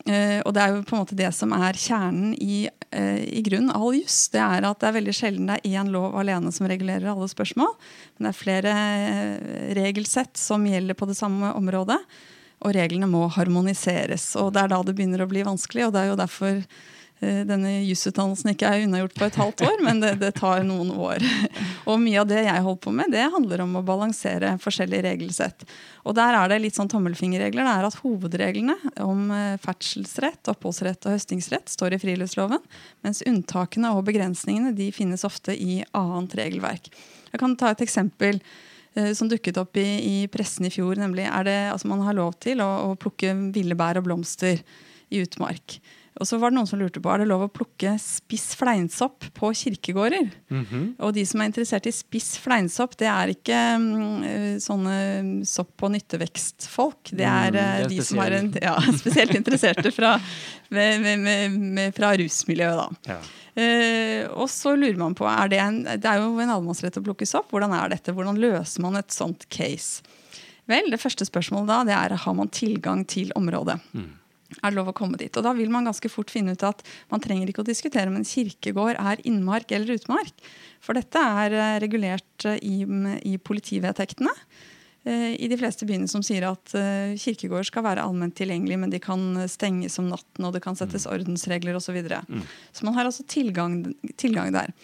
Og 0.00 0.52
det 0.56 0.62
er 0.62 0.72
jo 0.72 0.84
på 0.88 0.96
en 0.96 1.02
måte 1.02 1.16
det 1.18 1.28
som 1.36 1.52
er 1.52 1.76
kjernen 1.76 2.32
i 2.40 2.64
Eh, 2.92 3.38
i 3.38 3.42
grunn 3.42 3.70
all 3.70 3.94
juss. 3.94 4.28
Det 4.34 4.40
er 4.42 4.64
at 4.66 4.80
det 4.82 4.88
er 4.88 4.96
veldig 4.96 5.12
sjelden 5.14 5.46
det 5.46 5.60
er 5.60 5.78
én 5.78 5.92
lov 5.94 6.16
alene 6.18 6.50
som 6.50 6.66
regulerer 6.66 7.12
alle 7.12 7.28
spørsmål. 7.30 7.76
Men 8.16 8.26
det 8.26 8.32
er 8.32 8.40
flere 8.40 8.72
eh, 8.74 9.74
regelsett 9.78 10.40
som 10.40 10.66
gjelder 10.66 10.98
på 10.98 11.06
det 11.06 11.18
samme 11.18 11.52
området. 11.54 12.00
Og 12.60 12.74
reglene 12.74 13.08
må 13.08 13.28
harmoniseres. 13.30 14.32
Og 14.42 14.50
det 14.56 14.64
er 14.64 14.72
da 14.74 14.80
det 14.84 14.96
begynner 14.98 15.22
å 15.22 15.30
bli 15.30 15.46
vanskelig. 15.46 15.86
og 15.86 15.94
det 15.94 16.02
er 16.02 16.10
jo 16.10 16.18
derfor 16.18 16.58
Eh, 16.60 16.99
denne 17.20 17.74
jusutdannelsen 17.84 18.54
ikke 18.54 18.68
er 18.68 18.86
unnagjort 18.86 19.16
på 19.18 19.26
et 19.26 19.36
halvt 19.36 19.64
år, 19.66 19.82
men 19.84 19.98
det, 20.00 20.14
det, 20.22 20.30
tar 20.38 20.62
noen 20.64 20.88
år. 20.96 21.20
Og 21.90 22.00
mye 22.00 22.22
av 22.22 22.28
det 22.30 22.46
jeg 22.46 22.64
holder 22.64 22.80
på 22.86 22.94
med, 22.96 23.12
det 23.12 23.26
handler 23.34 23.64
om 23.66 23.74
å 23.76 23.84
balansere 23.84 24.54
forskjellige 24.62 25.04
regelsett. 25.04 25.66
Og 26.08 26.16
der 26.16 26.36
er 26.38 26.48
det 26.48 26.60
litt 26.64 26.78
sånn 26.78 26.88
tommelfingerregler. 26.90 27.66
Det 27.66 27.74
er 27.76 27.88
at 27.90 27.98
hovedreglene 28.00 28.76
om 29.04 29.28
eh, 29.36 29.58
ferdselsrett, 29.60 30.40
oppholdsrett 30.52 31.04
og 31.04 31.16
høstingsrett 31.18 31.72
står 31.72 31.96
i 31.96 32.00
friluftsloven, 32.02 32.64
mens 33.04 33.22
unntakene 33.28 33.92
og 33.96 34.06
begrensningene 34.08 34.72
de 34.76 34.88
finnes 34.94 35.26
ofte 35.28 35.52
i 35.52 35.82
annet 35.96 36.36
regelverk. 36.40 36.90
Jeg 37.30 37.42
kan 37.42 37.56
ta 37.58 37.74
et 37.74 37.84
eksempel 37.84 38.40
eh, 38.94 39.12
som 39.16 39.28
dukket 39.30 39.60
opp 39.60 39.76
i, 39.80 39.88
i, 40.00 40.16
pressen 40.32 40.66
i 40.66 40.72
fjor. 40.72 40.96
nemlig 40.96 41.28
er 41.28 41.46
det, 41.46 41.60
altså 41.74 41.92
Man 41.92 42.06
har 42.06 42.16
lov 42.16 42.38
til 42.40 42.64
å, 42.64 42.70
å 42.88 42.96
plukke 42.96 43.36
ville 43.54 43.76
bær 43.78 44.00
og 44.00 44.08
blomster 44.08 44.64
i 45.10 45.20
utmark. 45.24 45.80
Og 46.20 46.28
så 46.28 46.36
var 46.36 46.52
det 46.52 46.58
noen 46.58 46.68
som 46.68 46.80
lurte 46.80 47.00
på 47.00 47.08
er 47.08 47.22
det 47.22 47.30
lov 47.30 47.46
å 47.46 47.52
plukke 47.52 47.94
spiss 48.00 48.50
fleinsopp 48.60 49.24
på 49.36 49.50
kirkegårder. 49.56 50.28
Mm 50.52 50.64
-hmm. 50.64 50.84
Og 51.00 51.14
de 51.16 51.24
som 51.26 51.40
er 51.40 51.48
interessert 51.48 51.86
i 51.86 51.92
spiss 51.92 52.36
fleinsopp, 52.36 52.96
det 52.98 53.08
er 53.08 53.32
ikke 53.32 53.60
um, 53.76 54.58
sånne 54.60 55.44
sopp- 55.48 55.82
og 55.82 55.92
nyttevekstfolk. 55.92 57.10
Det 57.12 57.24
er, 57.24 57.48
mm, 57.48 57.52
det 57.52 57.60
er 57.60 57.88
de 57.88 58.04
som 58.04 58.18
er 58.18 58.30
en, 58.32 58.52
ja, 58.62 58.76
spesielt 59.02 59.34
interesserte 59.34 59.90
fra, 59.90 60.20
med, 60.68 61.00
med, 61.00 61.50
med, 61.50 61.94
fra 61.94 62.12
rusmiljøet. 62.12 62.76
da. 62.76 63.14
Ja. 63.14 63.20
Uh, 63.56 64.40
og 64.42 64.48
så 64.50 64.76
lurer 64.76 64.98
man 64.98 65.14
på 65.14 65.24
er 65.24 65.48
det, 65.48 65.58
en, 65.58 65.82
det 65.84 66.04
er 66.04 66.20
jo 66.20 66.38
en 66.38 66.50
allemannsrett 66.50 66.96
å 66.96 67.02
plukke 67.02 67.26
sopp. 67.26 67.50
Hvordan 67.50 67.72
er 67.72 67.88
dette? 67.88 68.12
Hvordan 68.12 68.36
løser 68.36 68.82
man 68.82 68.96
et 68.96 69.10
sånt 69.10 69.48
case? 69.48 70.02
Vel, 70.68 70.90
Det 70.90 71.00
første 71.00 71.24
spørsmålet 71.24 71.66
da, 71.66 71.84
det 71.84 71.96
er 71.96 72.16
har 72.16 72.34
man 72.34 72.48
tilgang 72.48 73.06
til 73.08 73.32
området. 73.34 73.80
Mm 73.92 74.19
er 74.60 74.70
det 74.70 74.78
lov 74.78 74.90
å 74.92 74.96
komme 74.96 75.20
dit. 75.20 75.34
Og 75.36 75.46
da 75.46 75.52
vil 75.56 75.70
man 75.72 75.88
ganske 75.88 76.10
fort 76.12 76.32
finne 76.32 76.54
ut 76.56 76.66
at 76.66 76.82
man 77.12 77.22
trenger 77.22 77.50
ikke 77.50 77.64
å 77.64 77.68
diskutere 77.68 78.10
om 78.10 78.18
en 78.18 78.26
kirkegård 78.26 78.98
er 79.00 79.22
innmark 79.28 79.72
eller 79.74 79.96
utmark. 79.98 80.44
For 80.84 80.96
dette 80.96 81.20
er 81.20 81.56
eh, 81.56 81.78
regulert 81.82 82.48
eh, 82.48 82.60
i, 82.64 82.84
i 83.28 83.36
politivedtektene 83.40 84.32
eh, 85.04 85.36
i 85.36 85.50
de 85.50 85.58
fleste 85.60 85.88
byene 85.88 86.08
som 86.10 86.24
sier 86.26 86.48
at 86.48 86.74
kirkegård 87.20 87.68
skal 87.68 87.86
være 87.86 88.04
allment 88.04 88.36
tilgjengelig, 88.38 88.80
men 88.80 88.92
de 88.92 89.02
kan 89.02 89.44
stenges 89.50 89.98
om 90.02 90.10
natten, 90.12 90.46
og 90.46 90.56
det 90.56 90.64
kan 90.64 90.78
settes 90.78 91.06
mm. 91.06 91.12
ordensregler 91.16 91.78
osv. 91.78 91.90
Så, 91.90 91.96
videre. 91.96 92.24
mm. 92.28 92.44
så 92.72 92.88
man 92.88 92.98
har 92.98 93.08
altså 93.08 93.26
tilgang, 93.28 93.82
tilgang 94.20 94.52
der. 94.54 94.74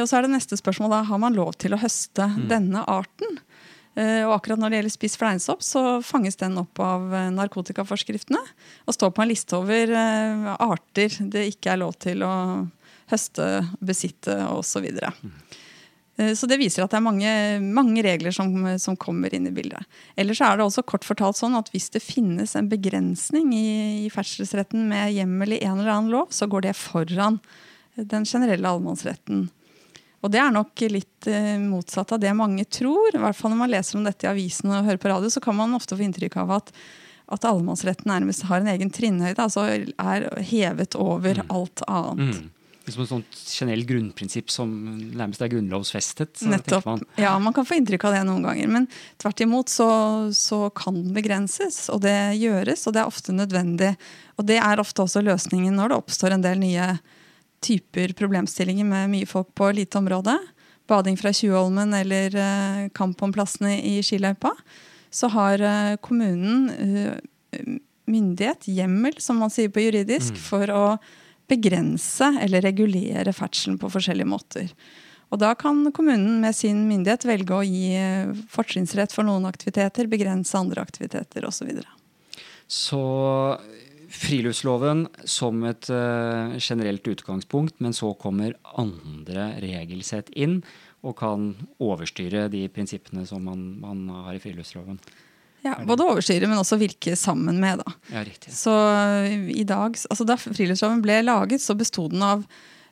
Og 0.00 0.06
så 0.08 0.16
er 0.16 0.24
det 0.24 0.32
neste 0.32 0.56
spørsmål 0.56 0.94
da, 0.94 0.98
Har 1.04 1.18
man 1.20 1.34
lov 1.36 1.58
til 1.60 1.74
å 1.76 1.78
høste 1.78 2.24
mm. 2.24 2.46
denne 2.48 2.86
arten? 2.88 3.36
Eh, 3.94 4.24
og 4.26 4.34
akkurat 4.40 4.58
når 4.58 4.72
det 4.72 4.78
gjelder 4.80 4.94
spiss 4.96 5.18
fleinsopp, 5.20 5.62
så 5.62 5.82
fanges 6.02 6.38
den 6.40 6.58
opp 6.58 6.80
av 6.82 7.12
eh, 7.14 7.30
narkotikaforskriftene. 7.34 8.40
Og 8.88 8.96
står 8.96 9.12
på 9.14 9.22
en 9.22 9.30
liste 9.30 9.58
over 9.58 9.94
eh, 9.94 10.48
arter 10.54 11.20
det 11.30 11.46
ikke 11.52 11.74
er 11.74 11.82
lov 11.84 11.94
til 12.02 12.24
å 12.26 12.34
høste, 13.12 13.46
besitte 13.84 14.34
osv. 14.50 14.88
Så, 14.88 16.30
så 16.40 16.48
det 16.50 16.58
viser 16.58 16.82
at 16.82 16.94
det 16.94 16.98
er 16.98 17.04
mange, 17.04 17.32
mange 17.62 18.02
regler 18.06 18.34
som, 18.34 18.50
som, 18.80 18.96
kommer 18.98 19.34
inn 19.34 19.46
i 19.50 19.54
bildet. 19.54 19.84
Ellers 20.18 20.40
er 20.42 20.58
det 20.58 20.66
også 20.66 20.86
kort 20.88 21.06
fortalt 21.06 21.38
sånn 21.38 21.58
at 21.58 21.68
hvis 21.74 21.90
det 21.94 22.02
finnes 22.02 22.56
en 22.58 22.70
begrensning 22.70 23.52
i, 23.54 24.06
i 24.06 24.10
ferdselsretten 24.14 24.88
med 24.90 25.12
hjemmel 25.14 25.54
i 25.54 25.60
en 25.66 25.82
eller 25.82 25.92
annen 25.98 26.14
lov, 26.14 26.32
så 26.34 26.48
går 26.50 26.66
det 26.66 26.78
foran 26.80 27.38
den 27.94 28.26
generelle 28.26 28.72
allemannsretten. 28.72 29.50
Og 30.24 30.32
det 30.32 30.40
er 30.40 30.52
nok 30.54 30.84
litt 30.88 31.28
eh, 31.28 31.54
motsatt 31.60 32.14
av 32.16 32.22
det 32.22 32.32
mange 32.36 32.64
tror. 32.64 33.12
I 33.12 33.20
hvert 33.20 33.36
fall 33.36 33.52
Når 33.52 33.60
man 33.60 33.72
leser 33.74 34.00
om 34.00 34.06
dette 34.08 34.24
i 34.24 34.30
avisen 34.30 34.72
og 34.72 34.88
hører 34.88 35.00
på 35.02 35.12
radio, 35.12 35.28
så 35.30 35.42
kan 35.44 35.56
man 35.58 35.76
ofte 35.76 35.98
få 35.98 36.06
inntrykk 36.06 36.38
av 36.40 36.54
at, 36.56 36.72
at 37.36 37.44
allemannsretten 37.44 38.08
nærmest 38.08 38.46
har 38.48 38.62
en 38.62 38.72
egen 38.72 38.92
trinnhøyde. 38.94 39.36
Altså 39.44 39.68
er 39.68 40.28
hevet 40.48 40.96
over 40.96 41.42
mm. 41.44 41.50
alt 41.52 41.84
annet. 41.84 42.40
Mm. 42.40 42.50
Som 42.84 43.00
et 43.00 43.08
sånt 43.08 43.42
generelt 43.48 43.88
grunnprinsipp 43.88 44.50
som 44.52 44.72
nærmest 45.16 45.40
er 45.44 45.52
grunnlovsfestet. 45.52 46.42
Nettopp. 46.48 46.84
Man. 46.88 47.04
Ja, 47.20 47.32
man 47.40 47.56
kan 47.56 47.64
få 47.68 47.78
inntrykk 47.78 48.04
av 48.08 48.16
det 48.16 48.22
noen 48.28 48.44
ganger. 48.44 48.70
Men 48.72 48.88
tvert 49.20 49.40
imot 49.44 49.72
så, 49.72 49.88
så 50.36 50.66
kan 50.76 50.98
den 50.98 51.16
begrenses, 51.16 51.86
og 51.92 52.02
det 52.04 52.16
gjøres, 52.40 52.84
og 52.84 52.96
det 52.96 53.04
er 53.04 53.12
ofte 53.12 53.36
nødvendig. 53.36 53.94
Og 54.36 54.48
det 54.48 54.58
er 54.60 54.80
ofte 54.80 55.04
også 55.04 55.24
løsningen 55.24 55.76
når 55.80 55.92
det 55.92 56.00
oppstår 56.02 56.36
en 56.36 56.44
del 56.44 56.60
nye 56.60 56.88
typer 57.64 58.12
problemstillinger 58.18 58.86
med 58.88 59.12
mye 59.12 59.28
folk 59.28 59.50
på 59.56 59.70
lite 59.76 59.98
område, 59.98 60.36
bading 60.90 61.16
fra 61.16 61.32
Tjuvholmen 61.32 61.94
eller 61.96 62.36
eh, 62.36 62.88
kamp 62.96 63.22
om 63.24 63.32
plassene 63.32 63.78
i 63.80 63.96
skiløypa, 64.04 64.52
så 65.14 65.30
har 65.32 65.64
eh, 65.64 65.94
kommunen 66.04 66.68
eh, 66.70 67.78
myndighet, 68.10 68.68
hjemmel, 68.68 69.16
som 69.22 69.40
man 69.40 69.52
sier 69.52 69.72
på 69.72 69.86
juridisk, 69.86 70.36
for 70.36 70.68
å 70.68 70.84
begrense 71.48 72.28
eller 72.40 72.64
regulere 72.64 73.32
ferdselen 73.36 73.78
på 73.80 73.88
forskjellige 73.92 74.28
måter. 74.28 74.68
Og 75.32 75.40
da 75.40 75.54
kan 75.58 75.80
kommunen 75.96 76.42
med 76.42 76.56
sin 76.56 76.84
myndighet 76.88 77.24
velge 77.26 77.56
å 77.56 77.64
gi 77.64 77.96
fortrinnsrett 78.52 79.12
for 79.12 79.26
noen 79.26 79.48
aktiviteter, 79.48 80.08
begrense 80.08 80.56
andre 80.58 80.84
aktiviteter 80.84 81.48
osv. 81.48 81.72
Så 82.70 83.00
friluftsloven 84.14 85.06
som 85.28 85.62
et 85.68 85.90
uh, 85.92 86.54
generelt 86.58 87.06
utgangspunkt, 87.10 87.78
men 87.82 87.96
så 87.96 88.12
kommer 88.20 88.56
andre 88.78 89.52
regelsett 89.62 90.30
inn 90.34 90.60
og 91.04 91.18
kan 91.20 91.50
overstyre 91.82 92.46
de 92.52 92.64
prinsippene 92.72 93.26
som 93.28 93.44
man, 93.44 93.64
man 93.82 94.06
har 94.24 94.36
i 94.36 94.42
friluftsloven. 94.42 94.98
Ja, 95.64 95.78
både 95.88 96.04
overstyre, 96.04 96.48
men 96.48 96.60
også 96.60 96.76
virke 96.80 97.14
sammen 97.16 97.56
med. 97.60 97.80
da. 97.80 97.92
Ja, 98.12 98.22
riktig. 98.24 98.52
Så 98.52 98.72
eh, 98.72 99.48
i 99.54 99.64
dag, 99.68 99.96
altså 99.96 100.26
Da 100.28 100.36
friluftsloven 100.40 101.00
ble 101.04 101.22
laget, 101.24 101.62
så 101.64 101.76
besto 101.76 102.04
den 102.12 102.24
av 102.24 102.44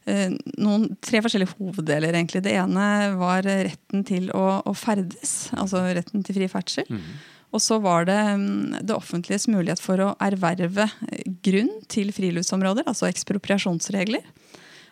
eh, 0.09 0.33
noen, 0.57 0.87
tre 1.05 1.21
forskjellige 1.25 1.59
hoveddeler. 1.59 2.17
egentlig. 2.17 2.45
Det 2.47 2.55
ene 2.57 2.87
var 3.21 3.45
retten 3.45 4.07
til 4.09 4.31
å, 4.37 4.62
å 4.64 4.73
ferdes, 4.76 5.52
altså 5.52 5.85
retten 5.93 6.25
til 6.25 6.41
fri 6.41 6.49
ferdsel. 6.52 6.88
Mhm. 6.88 7.21
Og 7.52 7.61
så 7.61 7.78
var 7.85 8.06
det 8.09 8.18
mm, 8.18 8.82
det 8.82 8.97
offentliges 8.97 9.49
mulighet 9.52 9.80
for 9.82 10.00
å 10.00 10.12
erverve 10.25 10.88
eh, 11.09 11.25
grunn 11.44 11.73
til 11.92 12.12
friluftsområder, 12.16 12.87
altså 12.88 13.11
ekspropriasjonsregler. 13.11 14.25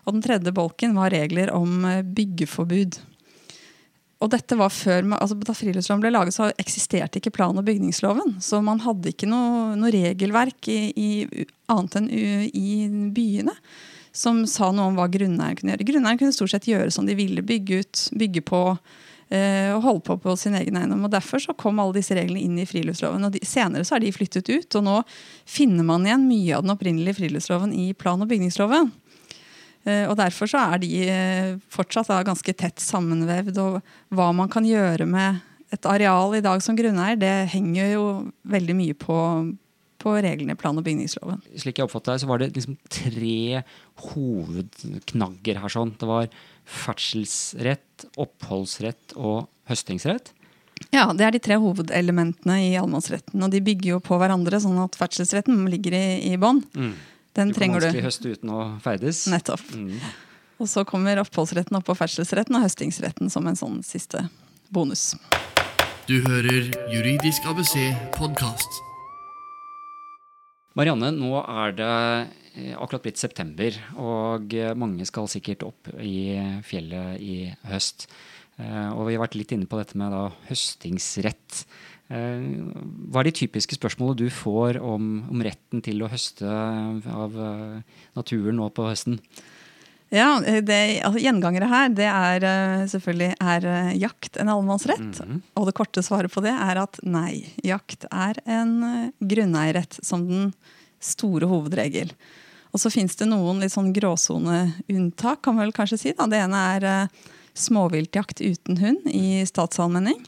Og 0.06 0.16
den 0.16 0.24
tredje 0.24 0.52
bolken 0.56 0.96
var 0.98 1.12
regler 1.14 1.52
om 1.56 1.86
eh, 1.88 2.02
byggeforbud. 2.04 3.00
Og 4.20 4.28
dette 4.34 4.56
var 4.60 4.68
før, 4.68 5.06
altså 5.16 5.38
Da 5.40 5.54
friluftsloven 5.56 6.02
ble 6.04 6.12
laget, 6.12 6.36
så 6.36 6.50
eksisterte 6.60 7.20
ikke 7.20 7.32
plan- 7.32 7.56
og 7.56 7.64
bygningsloven. 7.64 8.36
Så 8.44 8.60
man 8.64 8.82
hadde 8.84 9.14
ikke 9.14 9.28
noe, 9.30 9.72
noe 9.80 9.92
regelverk 9.94 10.68
i, 10.68 10.80
i, 10.92 11.46
annet 11.72 11.96
enn 11.96 12.10
i 12.12 12.74
byene 13.16 13.56
som 14.12 14.42
sa 14.50 14.72
noe 14.74 14.90
om 14.90 14.98
hva 14.98 15.06
grunneieren 15.08 15.56
kunne 15.56 15.72
gjøre. 15.72 15.86
Grunneieren 15.86 16.20
kunne 16.20 16.34
stort 16.34 16.52
sett 16.52 16.68
gjøre 16.68 16.90
som 16.92 17.06
de 17.06 17.14
ville. 17.16 17.44
Bygge 17.46 17.80
ut, 17.80 18.02
bygge 18.18 18.42
på 18.44 18.60
og 19.30 19.82
holde 19.84 20.00
på 20.02 20.16
på 20.18 20.32
sin 20.38 20.56
egen 20.58 20.74
eiendom. 20.74 21.04
og 21.06 21.12
Derfor 21.12 21.38
så 21.38 21.54
kom 21.54 21.78
alle 21.78 21.94
disse 22.00 22.16
reglene 22.18 22.40
inn 22.42 22.56
i 22.58 22.64
friluftsloven. 22.66 23.24
og 23.28 23.32
de, 23.36 23.40
Senere 23.46 23.84
så 23.86 23.94
er 23.96 24.00
de 24.02 24.10
flyttet 24.12 24.48
ut, 24.50 24.74
og 24.80 24.82
nå 24.82 24.96
finner 25.46 25.86
man 25.86 26.02
igjen 26.08 26.24
mye 26.26 26.56
av 26.56 26.64
den 26.66 26.74
opprinnelige 26.74 27.14
friluftsloven 27.20 27.72
i 27.72 27.92
plan- 27.94 28.20
og 28.20 28.28
bygningsloven. 28.28 28.90
Eh, 29.86 30.08
Og 30.10 30.16
Derfor 30.18 30.50
så 30.50 30.58
er 30.74 30.78
de 30.82 30.90
eh, 31.08 31.54
fortsatt 31.70 32.10
ganske 32.26 32.52
tett 32.58 32.82
sammenvevd. 32.82 33.56
Og 33.62 33.80
hva 34.10 34.32
man 34.34 34.48
kan 34.50 34.66
gjøre 34.66 35.06
med 35.06 35.40
et 35.72 35.86
areal 35.86 36.34
i 36.34 36.42
dag 36.42 36.60
som 36.60 36.74
grunneier, 36.76 37.16
det 37.16 37.48
henger 37.54 37.92
jo 37.94 38.04
veldig 38.50 38.74
mye 38.74 38.94
på, 38.98 39.16
på 40.02 40.16
reglene 40.20 40.52
i 40.52 40.58
plan- 40.58 40.76
og 40.76 40.82
bygningsloven. 40.84 41.38
Slik 41.54 41.78
jeg 41.78 41.86
oppfattet 41.86 42.16
det, 42.16 42.20
så 42.24 42.26
var 42.26 42.38
det 42.42 42.50
liksom 42.56 42.76
tre 42.90 43.62
hovedknagger 44.10 45.60
her. 45.62 45.68
sånn. 45.72 45.94
Det 45.98 46.08
var 46.10 46.28
ferdselsrett, 46.70 48.06
oppholdsrett 48.20 49.14
og 49.16 49.48
høstingsrett. 49.70 50.32
Ja, 50.94 51.10
Det 51.12 51.26
er 51.26 51.34
de 51.36 51.38
tre 51.42 51.58
hovedelementene 51.60 52.56
i 52.70 52.76
allemannsretten. 52.80 53.42
Og 53.44 53.50
de 53.52 53.60
bygger 53.60 53.96
jo 53.96 54.00
på 54.00 54.16
hverandre, 54.18 54.60
sånn 54.62 54.78
at 54.82 54.96
ferdselsretten 54.96 55.66
ligger 55.70 55.92
i, 55.98 56.32
i 56.32 56.36
bånn. 56.40 56.62
Den 56.72 56.94
Du 57.34 57.36
kan 57.36 57.52
trenger 57.58 57.80
du. 57.84 57.90
du. 57.92 58.00
høste 58.06 58.32
uten 58.32 58.50
å 58.50 58.62
ferdes. 58.82 59.26
Nettopp. 59.30 59.60
Mm. 59.76 59.98
Og 60.60 60.68
så 60.68 60.84
kommer 60.88 61.20
oppholdsretten 61.22 61.76
oppå 61.78 61.94
ferdselsretten 61.96 62.56
og 62.58 62.64
høstingsretten 62.66 63.30
som 63.32 63.46
en 63.48 63.56
sånn 63.56 63.78
siste 63.86 64.26
bonus. 64.72 65.14
Du 66.08 66.18
hører 66.24 66.72
Juridisk 66.90 67.44
ABC 67.46 67.76
podkast. 68.16 68.80
Marianne, 70.78 71.10
nå 71.16 71.32
er 71.44 71.72
det 71.76 71.94
akkurat 72.76 73.04
blitt 73.04 73.20
september, 73.20 73.76
og 74.00 74.54
eh, 74.54 74.74
mange 74.74 75.06
skal 75.08 75.28
sikkert 75.30 75.62
opp 75.66 75.90
i 76.02 76.34
fjellet 76.66 77.20
i 77.22 77.36
høst. 77.70 78.08
Eh, 78.58 78.88
Og 78.92 79.06
vi 79.08 79.14
har 79.16 79.22
vært 79.22 79.38
litt 79.38 79.52
inne 79.54 79.68
på 79.70 79.78
dette 79.80 79.96
med 79.98 80.10
da, 80.12 80.26
høstingsrett. 80.50 81.62
Eh, 82.10 82.42
Hva 83.10 83.22
er 83.22 83.30
de 83.30 83.36
typiske 83.38 83.78
spørsmålene 83.78 84.18
du 84.24 84.28
får 84.34 84.80
om, 84.82 85.22
om 85.30 85.42
retten 85.46 85.82
til 85.86 86.02
å 86.02 86.10
høste 86.10 86.48
av 86.50 87.38
eh, 87.38 88.02
naturen 88.18 88.58
nå 88.58 88.68
på 88.74 88.88
høsten? 88.90 89.20
Ja, 90.10 90.40
det, 90.42 90.76
altså 91.06 91.20
Gjengangere 91.22 91.68
her 91.70 91.92
det 91.94 92.08
er 92.10 92.42
eh, 92.42 92.80
selvfølgelig 92.90 93.30
er 93.38 93.66
eh, 93.70 93.92
jakt 94.02 94.40
en 94.42 94.50
allemannsrett. 94.50 95.20
Mhm. 95.22 95.38
Og 95.54 95.68
det 95.70 95.76
korte 95.78 96.02
svaret 96.02 96.34
på 96.34 96.42
det 96.42 96.50
er 96.50 96.82
at 96.82 96.98
nei. 97.06 97.44
Jakt 97.62 98.08
er 98.10 98.42
en 98.50 98.74
eh, 98.88 99.10
grunneierrett 99.22 100.00
som 100.02 100.26
den 100.26 100.50
store 101.00 101.48
hovedregel. 101.50 102.12
Og 102.70 102.82
så 102.82 102.90
fins 102.92 103.16
det 103.18 103.26
noen 103.26 103.62
litt 103.62 103.74
sånn 103.74 103.92
gråsoneunntak, 103.94 105.42
kan 105.42 105.56
man 105.56 105.66
vel 105.66 105.74
kanskje 105.74 105.98
si. 105.98 106.12
Da. 106.16 106.28
Det 106.30 106.38
ene 106.38 106.60
er 106.76 106.86
eh, 106.86 107.30
småviltjakt 107.58 108.42
uten 108.44 108.78
hund 108.78 109.08
i 109.10 109.42
statsallmenning. 109.48 110.20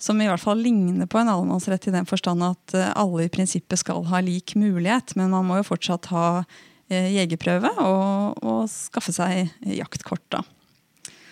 Som 0.00 0.20
i 0.22 0.28
hvert 0.30 0.40
fall 0.40 0.62
ligner 0.64 1.08
på 1.10 1.18
en 1.20 1.28
allemannsrett 1.28 1.90
i 1.90 1.92
den 1.92 2.06
forstand 2.08 2.46
at 2.46 2.76
eh, 2.78 2.92
alle 2.94 3.26
i 3.26 3.32
prinsippet 3.32 3.82
skal 3.82 4.06
ha 4.12 4.22
lik 4.24 4.54
mulighet, 4.56 5.16
men 5.18 5.34
man 5.34 5.48
må 5.48 5.58
jo 5.60 5.66
fortsatt 5.72 6.08
ha 6.14 6.26
eh, 6.88 7.10
jegerprøve 7.16 7.74
og, 7.82 8.40
og 8.44 8.62
skaffe 8.70 9.12
seg 9.16 9.50
jaktkort. 9.66 10.24
da. 10.30 10.44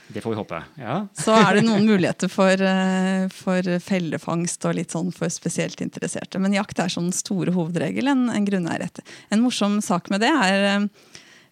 Det 0.08 0.22
får 0.24 0.32
vi 0.32 0.36
håpe. 0.36 0.58
Ja. 0.80 0.98
Så 1.12 1.34
er 1.36 1.58
det 1.58 1.66
noen 1.66 1.84
muligheter 1.84 2.30
for, 2.32 2.52
eh, 2.64 3.28
for 3.28 3.66
fellefangst 3.84 4.64
og 4.64 4.78
litt 4.78 4.94
sånn 4.94 5.10
for 5.12 5.28
spesielt 5.32 5.82
interesserte. 5.84 6.40
Men 6.40 6.56
jakt 6.56 6.80
er 6.80 6.92
sånn 6.92 7.10
store 7.12 7.52
hovedregel 7.52 8.08
en, 8.08 8.28
en 8.32 8.46
grunneierrett. 8.46 9.02
En 9.28 9.44
morsom 9.44 9.82
sak 9.84 10.08
med 10.08 10.24
det 10.24 10.32
er, 10.32 10.88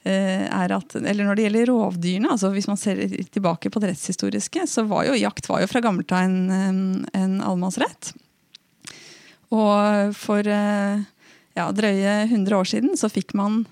eh, 0.08 0.46
er 0.48 0.72
at 0.72 0.96
eller 0.96 1.28
når 1.28 1.36
det 1.36 1.48
gjelder 1.48 1.72
rovdyrene, 1.72 2.32
altså 2.32 2.52
hvis 2.54 2.70
man 2.70 2.80
ser 2.80 3.02
tilbake 3.28 3.68
på 3.68 3.82
det 3.82 3.92
rettshistoriske, 3.92 4.64
så 4.64 4.86
var 4.88 5.04
jo 5.10 5.20
jakt 5.20 5.50
var 5.52 5.60
jo 5.60 5.68
fra 5.68 5.84
gammelt 5.84 6.16
av 6.16 6.24
en, 6.24 6.38
en, 6.50 6.80
en 7.12 7.36
allemannsrett. 7.42 8.14
Og 9.52 10.16
for 10.16 10.48
eh, 10.48 11.04
ja, 11.56 11.68
drøye 11.72 12.22
100 12.24 12.56
år 12.56 12.72
siden 12.72 12.96
så 12.96 13.12
fikk 13.12 13.36
man 13.36 13.66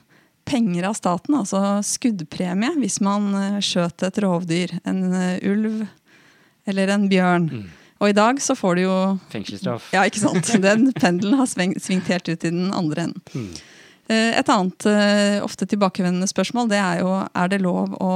penger 0.48 0.88
av 0.88 0.96
staten, 0.98 1.36
altså 1.38 1.60
skuddpremie, 1.84 2.74
hvis 2.80 3.00
man 3.04 3.30
eh, 3.38 3.60
skjøt 3.64 4.04
et 4.06 4.20
rovdyr. 4.24 4.76
En 4.88 5.06
eh, 5.12 5.38
ulv 5.50 5.84
eller 6.70 6.94
en 6.94 7.08
bjørn. 7.10 7.48
Og 8.02 8.10
i 8.10 8.16
dag 8.16 8.40
så 8.42 8.56
får 8.58 8.76
du 8.76 8.82
jo 8.86 8.96
Fengselsstraff. 9.32 9.90
Ja, 9.94 10.04
ikke 10.08 10.22
sant? 10.22 10.50
Den 10.64 10.90
pendelen 10.96 11.38
har 11.40 11.48
svingt 11.48 12.10
helt 12.10 12.28
ut 12.28 12.44
i 12.44 12.50
den 12.50 12.72
andre 12.74 13.08
enden. 13.08 13.24
Mm. 13.34 13.54
Et 14.12 14.50
annet 14.52 14.84
eh, 14.90 15.38
ofte 15.40 15.64
tilbakevendende 15.64 16.28
spørsmål 16.28 16.68
det 16.68 16.76
er 16.76 16.98
jo 17.00 17.12
er 17.24 17.48
det 17.48 17.62
lov 17.64 17.94
å 18.04 18.10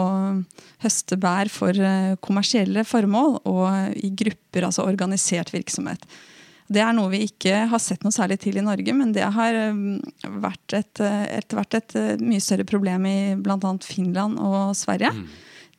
høste 0.84 1.16
bær 1.20 1.48
for 1.48 1.72
eh, 1.72 2.12
kommersielle 2.20 2.84
formål 2.84 3.38
og 3.48 3.96
i 3.96 4.10
grupper, 4.12 4.66
altså 4.68 4.84
organisert 4.84 5.54
virksomhet. 5.54 6.04
Det 6.68 6.82
er 6.84 6.92
noe 6.92 7.08
vi 7.12 7.22
ikke 7.24 7.64
har 7.70 7.80
sett 7.80 8.02
noe 8.04 8.12
særlig 8.12 8.38
til 8.42 8.58
i 8.60 8.64
Norge, 8.64 8.92
men 8.96 9.12
det 9.16 9.24
har 9.24 9.56
eh, 9.56 9.78
vært 10.42 10.74
et, 10.76 11.00
eh, 11.00 11.24
etter 11.38 11.56
hvert 11.56 11.76
et 11.78 11.96
eh, 11.96 12.10
mye 12.20 12.44
større 12.44 12.66
problem 12.68 13.06
i 13.08 13.18
bl.a. 13.40 13.72
Finland 13.84 14.36
og 14.42 14.74
Sverige. 14.76 15.14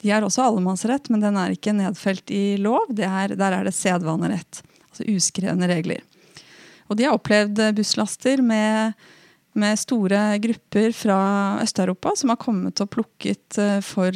De 0.02 0.10
har 0.10 0.26
også 0.26 0.48
allemannsrett, 0.48 1.12
men 1.14 1.22
den 1.22 1.38
er 1.38 1.54
ikke 1.54 1.76
nedfelt 1.78 2.34
i 2.34 2.58
lov. 2.62 2.90
Det 2.96 3.06
er, 3.06 3.36
der 3.38 3.60
er 3.60 3.68
det 3.68 3.76
sedvanerett, 3.78 4.64
altså 4.90 5.06
uskrevne 5.14 5.70
regler. 5.70 6.02
Og 6.90 6.98
de 6.98 7.06
har 7.06 7.18
opplevd 7.20 7.62
eh, 7.62 7.74
busslaster 7.78 8.42
med, 8.42 8.98
med 9.60 9.78
store 9.78 10.24
grupper 10.42 10.96
fra 10.98 11.20
Øst-Europa 11.62 12.16
som 12.18 12.34
har 12.34 12.42
kommet 12.42 12.82
og 12.82 12.90
plukket 12.96 13.60
for 13.86 14.16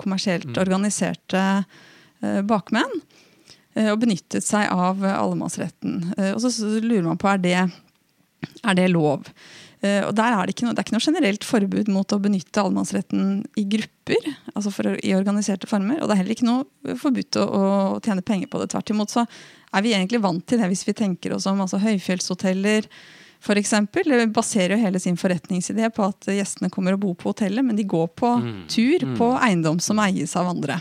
kommersielt 0.00 0.56
organiserte 0.60 1.42
eh, 2.24 2.40
bakmenn. 2.48 3.02
Eh, 3.76 3.90
Og 3.92 4.00
benyttet 4.02 4.46
seg 4.46 4.70
av 4.70 5.04
eh, 5.04 5.16
allemannsretten. 5.18 6.14
Eh, 6.18 6.32
Og 6.34 6.42
så 6.44 6.50
lurer 6.80 7.06
man 7.06 7.20
på 7.20 7.30
er 7.30 7.42
det, 7.42 7.60
er 8.62 8.80
det 8.80 8.90
lov. 8.92 9.28
Og 9.84 10.14
der 10.16 10.32
er 10.32 10.46
det, 10.48 10.54
ikke 10.54 10.64
noe, 10.64 10.72
det 10.72 10.80
er 10.80 10.86
ikke 10.86 10.94
noe 10.94 11.04
generelt 11.04 11.42
forbud 11.44 11.88
mot 11.92 12.12
å 12.14 12.16
benytte 12.24 12.62
allemannsretten 12.62 13.42
i 13.60 13.66
grupper. 13.68 14.30
altså 14.54 14.70
for, 14.72 14.94
I 14.96 15.10
organiserte 15.12 15.68
former. 15.68 15.98
Og 16.00 16.08
det 16.08 16.14
er 16.14 16.20
heller 16.22 16.32
ikke 16.32 16.46
noe 16.48 16.94
forbudt 16.96 17.36
å, 17.36 17.42
å 17.44 17.66
tjene 18.00 18.24
penger 18.24 18.48
på 18.48 18.62
det. 18.62 18.70
Tvert 18.72 18.94
imot 18.94 19.12
så 19.12 19.26
er 19.28 19.84
vi 19.84 19.92
egentlig 19.92 20.22
vant 20.24 20.40
til 20.48 20.62
det 20.62 20.70
hvis 20.72 20.86
vi 20.88 20.96
tenker 20.96 21.36
oss 21.36 21.44
om. 21.50 21.60
altså 21.60 21.82
Høyfjellshoteller 21.84 22.88
for 23.44 23.60
eksempel, 23.60 24.08
baserer 24.32 24.72
jo 24.72 24.80
hele 24.80 25.00
sin 25.02 25.18
forretningsidé 25.20 25.90
på 25.92 26.06
at 26.08 26.30
gjestene 26.32 26.70
kommer 26.72 26.96
og 26.96 27.02
bor 27.02 27.16
på 27.20 27.34
hotellet, 27.34 27.64
men 27.66 27.76
de 27.76 27.84
går 27.84 28.06
på 28.16 28.30
tur 28.72 29.04
på 29.18 29.28
eiendom 29.36 29.82
som 29.84 30.00
eies 30.00 30.32
av 30.40 30.48
andre. 30.48 30.78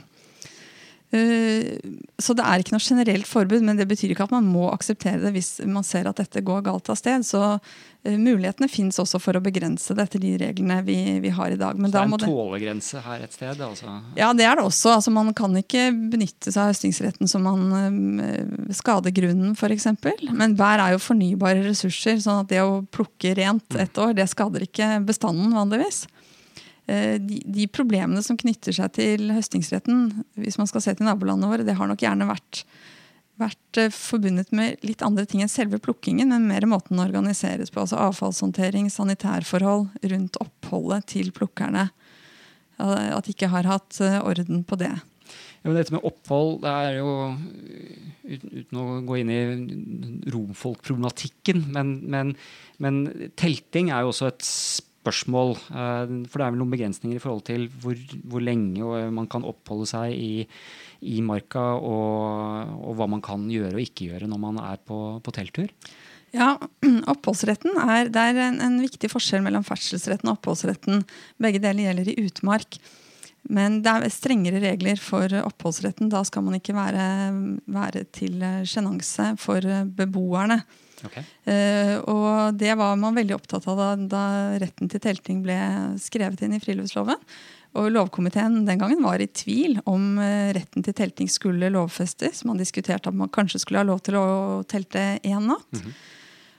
Eh, 1.14 1.78
Så 2.24 2.34
det 2.34 2.42
er 2.48 2.62
ikke 2.62 2.74
noe 2.74 2.82
generelt 2.82 3.28
forbud, 3.30 3.62
men 3.66 3.78
det 3.78 3.86
betyr 3.90 4.14
ikke 4.14 4.26
at 4.26 4.32
man 4.34 4.46
må 4.50 4.70
akseptere 4.74 5.20
det 5.22 5.34
hvis 5.36 5.60
man 5.70 5.84
ser 5.86 6.08
at 6.10 6.18
dette 6.18 6.42
går 6.46 6.64
galt 6.66 6.90
av 6.90 6.98
sted. 6.98 7.26
Så 7.28 7.42
eh, 7.52 8.16
mulighetene 8.18 8.70
fins 8.72 8.98
også 9.02 9.20
for 9.22 9.38
å 9.38 9.42
begrense 9.44 9.94
det 9.94 10.08
etter 10.08 10.24
de 10.24 10.32
reglene 10.42 10.80
vi, 10.88 10.98
vi 11.22 11.34
har 11.36 11.54
i 11.54 11.60
dag. 11.60 11.78
Men 11.78 11.92
Så 11.92 11.98
det 11.98 12.02
er 12.02 12.08
en 12.08 12.16
det 12.18 12.30
tålegrense 12.32 13.04
her 13.06 13.28
et 13.28 13.36
sted? 13.38 13.62
Altså. 13.62 13.98
ja, 14.18 14.32
det 14.34 14.48
er 14.48 14.58
det 14.58 14.66
også. 14.66 14.96
Altså, 14.96 15.14
man 15.14 15.30
kan 15.38 15.54
ikke 15.60 15.86
benytte 15.94 16.50
seg 16.54 16.64
av 16.64 16.72
høstingsretten 16.74 17.30
som 17.30 17.46
man 17.46 18.18
øh, 18.24 18.74
skader 18.74 19.14
grunnen, 19.14 19.54
f.eks. 19.54 19.90
Men 20.32 20.58
bær 20.58 20.82
er 20.82 20.96
jo 20.96 21.04
fornybare 21.04 21.62
ressurser, 21.68 22.18
sånn 22.24 22.42
at 22.46 22.50
det 22.56 22.64
å 22.66 22.82
plukke 22.90 23.36
rent 23.38 23.78
et 23.78 24.02
år, 24.02 24.16
det 24.18 24.30
skader 24.32 24.66
ikke 24.66 24.96
bestanden 25.06 25.54
vanligvis. 25.54 26.06
Eh, 26.88 27.16
De, 27.22 27.42
de 27.46 27.68
problemene 27.72 28.24
som 28.26 28.40
knytter 28.40 28.76
seg 28.76 28.92
til 28.98 29.32
høstingsretten, 29.32 30.26
hvis 30.36 30.60
man 30.60 30.68
skal 30.68 30.84
se 30.84 30.96
til 30.98 31.08
nabolandene 31.08 31.52
våre, 31.52 31.68
det 31.68 31.78
har 31.80 31.88
nok 31.88 32.04
gjerne 32.04 32.28
vært, 32.28 32.66
vært 33.40 33.80
eh, 33.80 33.94
forbundet 33.94 34.52
med 34.52 34.84
litt 34.84 35.06
andre 35.06 35.26
ting 35.30 35.46
enn 35.46 35.52
selve 35.52 35.80
plukkingen, 35.84 36.34
men 36.34 36.50
mer 36.50 36.68
måten 36.68 37.00
det 37.00 37.08
organiseres 37.08 37.72
på. 37.72 37.86
Altså 37.86 38.02
avfallshåndtering, 38.04 38.92
sanitærforhold 38.92 39.90
rundt 40.12 40.42
oppholdet 40.44 41.08
til 41.16 41.32
plukkerne. 41.36 41.90
At 42.84 43.28
de 43.28 43.32
ikke 43.32 43.52
har 43.54 43.68
hatt 43.70 44.00
eh, 44.04 44.20
orden 44.20 44.64
på 44.68 44.76
det. 44.82 44.92
Ja, 45.64 45.70
men 45.70 45.78
dette 45.78 45.94
med 45.96 46.04
opphold, 46.04 46.58
det 46.66 46.72
er 46.74 46.98
jo 46.98 47.12
uten 48.28 48.80
å 48.82 48.88
gå 49.08 49.22
inn 49.22 49.30
i 49.32 49.42
romfolkproblematikken, 50.34 51.64
men, 51.72 51.94
men, 52.12 52.34
men 52.84 53.06
telting 53.40 53.94
er 53.94 54.04
jo 54.04 54.12
også 54.12 54.34
et 54.34 54.44
spørsmål. 54.44 54.90
Eh, 55.10 56.14
For 56.30 56.40
det 56.40 56.46
er 56.46 56.54
vel 56.54 56.62
noen 56.62 56.74
begrensninger 56.74 57.20
i 57.20 57.24
forhold 57.24 57.44
til 57.50 57.68
hvor, 57.84 58.00
hvor 58.30 58.44
lenge 58.44 59.04
man 59.14 59.28
kan 59.32 59.46
oppholde 59.48 59.90
seg 59.90 60.16
i, 60.16 60.48
i 61.02 61.20
marka, 61.26 61.74
og, 61.76 62.74
og 62.80 62.98
hva 63.00 63.10
man 63.12 63.24
kan 63.24 63.46
gjøre 63.52 63.76
og 63.76 63.84
ikke 63.84 64.10
gjøre 64.12 64.30
når 64.32 64.42
man 64.42 64.60
er 64.64 64.82
på, 64.82 65.00
på 65.24 65.36
telttur. 65.36 65.70
Ja, 66.34 66.56
oppholdsretten 67.14 67.78
er, 67.78 68.10
Det 68.10 68.26
er 68.32 68.42
en, 68.48 68.60
en 68.64 68.82
viktig 68.82 69.12
forskjell 69.12 69.44
mellom 69.46 69.66
ferdselsretten 69.68 70.32
og 70.32 70.40
oppholdsretten. 70.40 71.04
Begge 71.42 71.62
deler 71.62 71.90
gjelder 71.90 72.14
i 72.14 72.20
utmark. 72.26 72.80
Men 73.52 73.82
det 73.84 73.92
er 73.92 74.14
strengere 74.14 74.62
regler 74.64 75.00
for 75.04 75.28
oppholdsretten. 75.44 76.10
Da 76.10 76.24
skal 76.26 76.46
man 76.46 76.56
ikke 76.58 76.76
være, 76.78 77.06
være 77.68 78.06
til 78.16 78.40
sjenanse 78.70 79.34
for 79.42 79.68
beboerne. 79.98 80.62
Ok. 81.08 81.18
Eh, 81.50 81.96
og 82.10 82.56
det 82.60 82.74
var 82.80 82.96
man 83.00 83.18
veldig 83.18 83.36
opptatt 83.36 83.68
av 83.70 83.80
da, 83.80 83.90
da 83.98 84.24
retten 84.62 84.92
til 84.92 85.04
telting 85.04 85.44
ble 85.44 85.58
skrevet 86.02 86.46
inn 86.46 86.56
i 86.56 86.62
friluftsloven. 86.64 87.20
Og 87.80 87.90
lovkomiteen 87.90 88.62
den 88.68 88.82
gangen 88.82 89.02
var 89.02 89.22
i 89.22 89.28
tvil 89.28 89.80
om 89.90 90.18
eh, 90.22 90.54
retten 90.56 90.86
til 90.86 90.96
telting 90.98 91.30
skulle 91.32 91.72
lovfestes. 91.74 92.44
Man 92.48 92.62
diskuterte 92.62 93.10
at 93.10 93.18
man 93.18 93.32
kanskje 93.34 93.64
skulle 93.64 93.82
ha 93.82 93.90
lov 93.90 94.04
til 94.06 94.20
å 94.20 94.28
telte 94.70 95.18
én 95.26 95.50
natt. 95.50 95.84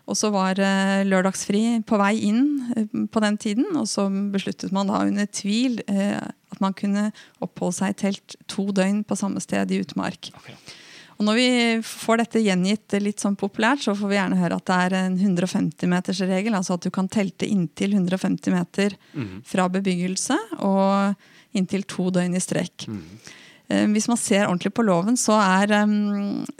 Og 0.04 0.18
så 0.20 0.28
var 0.34 0.58
eh, 0.60 1.06
lørdagsfri 1.06 1.80
på 1.88 1.98
vei 2.02 2.12
inn 2.28 3.08
på 3.08 3.24
den 3.24 3.38
tiden, 3.40 3.70
og 3.80 3.88
så 3.88 4.10
besluttet 4.34 4.74
man 4.74 4.90
da 4.90 5.00
under 5.06 5.30
tvil 5.32 5.80
at 5.88 6.60
man 6.60 6.76
kunne 6.76 7.08
oppholde 7.42 7.78
seg 7.78 7.94
i 7.94 8.00
telt 8.04 8.36
to 8.50 8.68
døgn 8.76 9.00
på 9.08 9.16
samme 9.16 9.40
sted 9.40 9.72
i 9.72 9.80
utmark. 9.80 10.34
Akkurat. 10.34 10.74
Og 11.18 11.22
når 11.28 11.36
vi 11.38 11.46
får 11.86 12.18
dette 12.24 12.42
gjengitt 12.42 12.96
litt 13.00 13.22
sånn 13.22 13.36
populært, 13.38 13.84
så 13.84 13.94
får 13.94 14.10
vi 14.10 14.16
gjerne 14.18 14.40
høre 14.40 14.56
at 14.58 14.66
det 14.66 14.78
er 14.86 14.96
en 15.04 15.16
150-metersregel. 15.20 16.56
Altså 16.58 16.74
at 16.74 16.82
du 16.82 16.90
kan 16.94 17.06
telte 17.08 17.46
inntil 17.46 17.94
150 17.94 18.50
meter 18.54 18.96
fra 19.46 19.68
bebyggelse 19.70 20.36
og 20.58 21.14
inntil 21.54 21.84
to 21.86 22.08
døgn 22.10 22.34
i 22.34 22.42
strekk. 22.42 22.88
Eh, 23.68 23.86
Hvis 23.94 24.08
man 24.10 24.18
ser 24.18 24.48
ordentlig 24.48 24.74
på 24.74 24.82
loven, 24.84 25.16
så 25.16 25.38
er, 25.38 25.70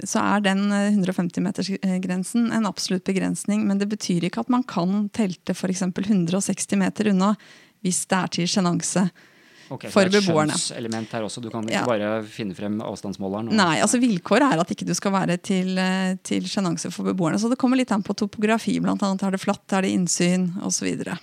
så 0.06 0.22
er 0.22 0.40
den 0.46 0.62
150-metersgrensen 0.70 2.52
en 2.54 2.66
absolutt 2.70 3.04
begrensning. 3.04 3.66
Men 3.66 3.78
det 3.82 3.88
betyr 3.90 4.24
ikke 4.28 4.40
at 4.46 4.52
man 4.54 4.62
kan 4.62 5.08
telte 5.12 5.52
f.eks. 5.54 5.82
160 5.82 6.78
meter 6.80 7.10
unna 7.12 7.34
hvis 7.84 8.06
det 8.08 8.16
er 8.16 8.30
til 8.38 8.46
sjenanse. 8.48 9.08
Ok, 9.70 9.86
så 9.88 9.90
For 9.94 10.04
det 10.04 10.14
er 10.14 10.18
et 10.18 10.26
beboerne. 10.26 10.52
her 11.12 11.22
også. 11.24 11.40
Du 11.40 11.48
kan 11.50 11.62
ikke 11.64 11.72
Ja. 11.72 11.84
bare 11.86 12.22
finne 12.24 12.54
frem 12.54 12.80
avstandsmåleren. 12.80 13.48
og- 13.48 13.54
Nei, 13.54 13.80
altså 13.80 13.98
Vilkåret 14.00 14.52
er 14.52 14.60
at 14.60 14.68
ikke 14.68 14.84
du 14.86 14.94
skal 14.94 15.12
være 15.12 15.40
til, 15.42 15.78
eh, 15.78 16.16
til 16.22 16.42
sjenanse 16.42 16.92
for 16.92 17.04
beboerne. 17.04 17.38
Så 17.40 17.48
det 17.48 17.58
kommer 17.58 17.76
litt 17.76 17.90
an 17.92 18.02
på 18.02 18.14
topografi. 18.14 18.78
Blant 18.80 19.00
annet 19.02 19.22
er 19.22 19.30
det 19.30 19.40
flatt, 19.40 19.72
er 19.72 19.82
det 19.82 19.92
innsyn 19.92 20.62
osv. 20.62 21.16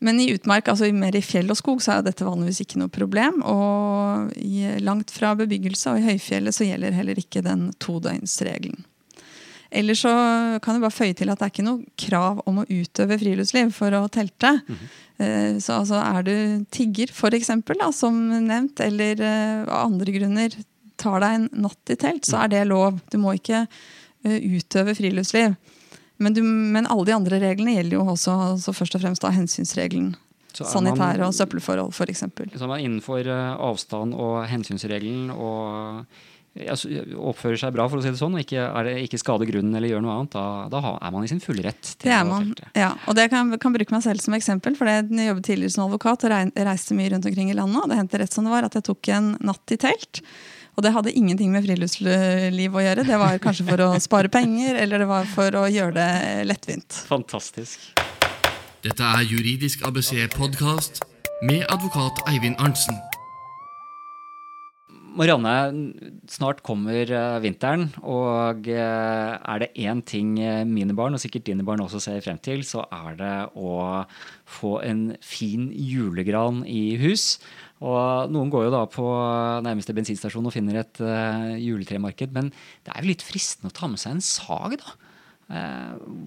Men 0.00 0.18
i 0.18 0.32
utmark, 0.34 0.64
altså 0.66 0.92
mer 0.92 1.14
i 1.14 1.20
fjell 1.20 1.48
og 1.48 1.56
skog, 1.56 1.78
så 1.80 1.98
er 1.98 2.02
dette 2.02 2.24
vanligvis 2.26 2.60
ikke 2.60 2.76
noe 2.76 2.88
problem. 2.88 3.42
Og 3.44 4.32
langt 4.82 5.10
fra 5.10 5.34
bebyggelse 5.38 5.92
og 5.92 5.98
i 5.98 6.12
høyfjellet 6.12 6.52
så 6.52 6.66
gjelder 6.66 6.92
heller 6.92 7.14
ikke 7.14 7.42
den 7.42 7.72
todøgnsregelen. 7.78 8.84
Ellers 9.72 10.02
så 10.04 10.10
kan 10.60 10.76
jeg 10.76 10.82
bare 10.84 10.92
føye 10.94 11.14
til 11.16 11.30
at 11.32 11.40
det 11.40 11.46
er 11.46 11.52
ikke 11.54 11.64
noe 11.64 11.84
krav 11.96 12.42
om 12.50 12.58
å 12.60 12.66
utøve 12.68 13.16
friluftsliv 13.20 13.70
for 13.72 13.94
å 13.96 14.02
telte. 14.12 14.50
Eh, 15.18 15.56
Så 15.62 15.78
altså 15.80 16.00
er 16.02 16.26
du 16.26 16.64
tigger, 16.70 17.12
for 17.14 17.32
eksempel, 17.32 17.78
da, 17.80 17.88
som 17.92 18.18
nevnt, 18.46 18.80
eller 18.84 19.20
eh, 19.22 19.62
av 19.64 19.86
andre 19.88 20.12
grunner 20.12 20.56
tar 21.00 21.22
deg 21.24 21.36
en 21.38 21.48
natt 21.64 21.92
i 21.92 21.96
telt, 21.96 22.26
så 22.28 22.42
er 22.44 22.52
det 22.52 22.66
lov. 22.68 23.00
Du 23.10 23.16
må 23.18 23.32
ikke 23.38 23.62
eh, 24.24 24.38
utøve 24.58 24.94
friluftsliv. 24.98 25.56
Men, 26.22 26.34
du, 26.36 26.42
men 26.44 26.86
alle 26.86 27.08
de 27.08 27.14
andre 27.16 27.40
reglene 27.42 27.78
gjelder 27.78 27.96
jo 27.96 28.04
også 28.12 28.34
altså 28.52 28.74
først 28.76 28.94
og 28.98 29.02
fremst 29.06 29.24
da 29.24 29.32
hensynsregelen. 29.34 30.12
Er 30.60 30.82
man- 30.84 31.24
og 31.24 31.32
søppelforhold, 31.32 31.94
f.eks. 31.96 32.20
Så 32.28 32.62
er 32.66 32.68
man 32.68 32.82
innenfor 32.84 33.24
avstand 33.56 34.12
og 34.12 34.42
hensynsregelen 34.50 35.30
og 35.32 36.04
oppfører 36.52 37.56
seg 37.56 37.72
bra, 37.72 37.86
for 37.88 37.96
å 37.96 38.02
si 38.04 38.10
det 38.12 38.20
sånn, 38.20 38.34
og 38.36 38.42
ikke, 38.44 38.60
er 38.60 38.88
det, 38.88 38.94
ikke 39.06 39.20
skader 39.20 39.48
grunnen 39.48 39.72
eller 39.78 39.88
gjør 39.88 40.02
noe 40.04 40.16
annet, 40.18 40.34
da, 40.34 40.44
da 40.72 40.96
er 40.98 41.14
man 41.14 41.24
i 41.24 41.30
sin 41.30 41.40
fulle 41.40 41.64
rett 41.64 41.80
til 41.94 42.10
Det 42.10 42.12
er 42.12 42.26
man. 42.28 42.50
Ja, 42.76 42.90
og 43.08 43.16
det 43.16 43.30
kan, 43.32 43.54
kan 43.62 43.72
bruke 43.72 43.94
meg 43.94 44.04
selv 44.04 44.20
som 44.20 44.36
eksempel. 44.36 44.76
for 44.76 44.90
Jeg 44.90 45.08
jobbet 45.08 45.48
tidligere 45.48 45.72
som 45.72 45.86
advokat 45.86 46.26
og 46.28 46.34
reiste 46.68 46.96
mye 46.98 47.14
rundt 47.14 47.28
omkring 47.30 47.52
i 47.52 47.56
landet. 47.56 47.80
og 47.80 47.88
Det 47.88 48.00
hendte 48.02 48.20
rett 48.20 48.36
som 48.36 48.44
det 48.48 48.52
var 48.52 48.68
at 48.68 48.76
jeg 48.76 48.86
tok 48.90 49.12
en 49.16 49.30
natt 49.40 49.72
i 49.72 49.80
telt. 49.80 50.20
Og 50.76 50.84
det 50.84 50.92
hadde 50.92 51.12
ingenting 51.12 51.52
med 51.52 51.64
friluftsliv 51.66 52.76
å 52.76 52.84
gjøre. 52.84 53.06
Det 53.08 53.20
var 53.20 53.40
kanskje 53.44 53.66
for 53.68 53.84
å 53.84 53.88
spare 54.06 54.32
penger, 54.32 54.76
eller 54.84 55.04
det 55.04 55.08
var 55.08 55.28
for 55.32 55.56
å 55.60 55.66
gjøre 55.72 55.96
det 55.96 56.10
lettvint. 56.48 57.00
Fantastisk. 57.08 57.90
Dette 58.82 59.14
er 59.14 59.24
Juridisk 59.24 59.84
ABC 59.86 60.16
podkast 60.34 61.04
med 61.46 61.64
advokat 61.70 62.24
Eivind 62.28 62.60
Arntzen. 62.60 62.98
Marianne, 65.12 65.52
snart 66.30 66.62
kommer 66.64 67.04
eh, 67.04 67.38
vinteren, 67.44 67.88
og 68.00 68.68
eh, 68.70 69.32
er 69.36 69.60
det 69.60 69.68
én 69.84 70.00
ting 70.08 70.38
eh, 70.40 70.62
mine 70.68 70.94
barn, 70.96 71.12
og 71.12 71.20
sikkert 71.20 71.44
dine 71.50 71.66
barn 71.66 71.82
også, 71.84 72.00
ser 72.00 72.22
frem 72.24 72.38
til, 72.40 72.62
så 72.64 72.86
er 72.88 73.18
det 73.18 73.34
å 73.60 73.74
få 74.48 74.78
en 74.86 75.04
fin 75.24 75.68
julegran 75.76 76.62
i 76.64 76.96
hus. 77.02 77.36
Og 77.84 78.32
noen 78.32 78.52
går 78.52 78.68
jo 78.68 78.74
da 78.74 78.82
på 78.88 79.04
nærmeste 79.66 79.94
bensinstasjon 79.96 80.48
og 80.48 80.54
finner 80.54 80.80
et 80.80 81.00
juletremarked, 81.60 82.30
men 82.32 82.52
det 82.86 82.94
er 82.94 83.02
jo 83.02 83.10
litt 83.10 83.24
fristende 83.26 83.72
å 83.72 83.76
ta 83.76 83.90
med 83.90 84.00
seg 84.00 84.16
en 84.16 84.22
sag, 84.22 84.78
da. 84.78 84.94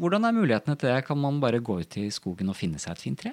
Hvordan 0.02 0.28
er 0.28 0.36
mulighetene 0.36 0.76
til 0.76 0.92
det? 0.92 1.06
Kan 1.08 1.22
man 1.24 1.40
bare 1.42 1.64
gå 1.64 1.80
ut 1.80 1.96
i 1.98 2.10
skogen 2.14 2.52
og 2.52 2.60
finne 2.60 2.82
seg 2.82 2.92
et 2.94 3.06
fint 3.08 3.24
tre? 3.24 3.32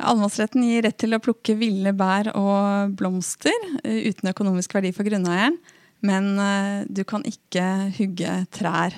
Allemannsretten 0.00 0.64
gir 0.64 0.84
rett 0.86 0.98
til 1.00 1.16
å 1.16 1.22
plukke 1.22 1.56
ville 1.60 1.92
bær 1.96 2.32
og 2.38 2.96
blomster 2.98 3.56
eh, 3.84 4.08
uten 4.10 4.32
økonomisk 4.32 4.74
verdi 4.76 4.92
for 4.96 5.08
grunneieren. 5.08 5.58
Men 6.06 6.32
eh, 6.40 6.86
du 6.88 7.02
kan 7.08 7.24
ikke 7.28 7.64
hugge 7.98 8.38
trær 8.54 8.96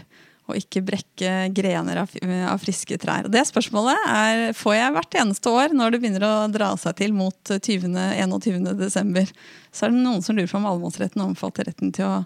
og 0.50 0.58
ikke 0.58 0.82
brekke 0.84 1.32
grener 1.54 2.02
av, 2.02 2.12
av 2.50 2.60
friske 2.60 2.98
trær. 3.00 3.28
Og 3.28 3.34
det 3.34 3.44
spørsmålet 3.48 4.06
er, 4.10 4.44
får 4.58 4.74
jeg 4.74 4.94
hvert 4.96 5.18
eneste 5.22 5.52
år 5.54 5.74
når 5.76 5.94
det 5.94 6.00
begynner 6.02 6.26
å 6.26 6.32
dra 6.52 6.72
seg 6.80 6.96
til 6.98 7.14
mot 7.16 7.52
20. 7.52 7.94
21. 8.18 8.72
desember. 8.78 9.30
Så 9.70 9.86
er 9.86 9.94
det 9.94 10.02
noen 10.02 10.24
som 10.24 10.36
lurer 10.36 10.50
på 10.50 10.58
om 10.58 10.68
allemannsretten 10.68 11.24
omfatter 11.24 11.70
retten 11.70 11.94
til 11.94 12.08
å, 12.10 12.16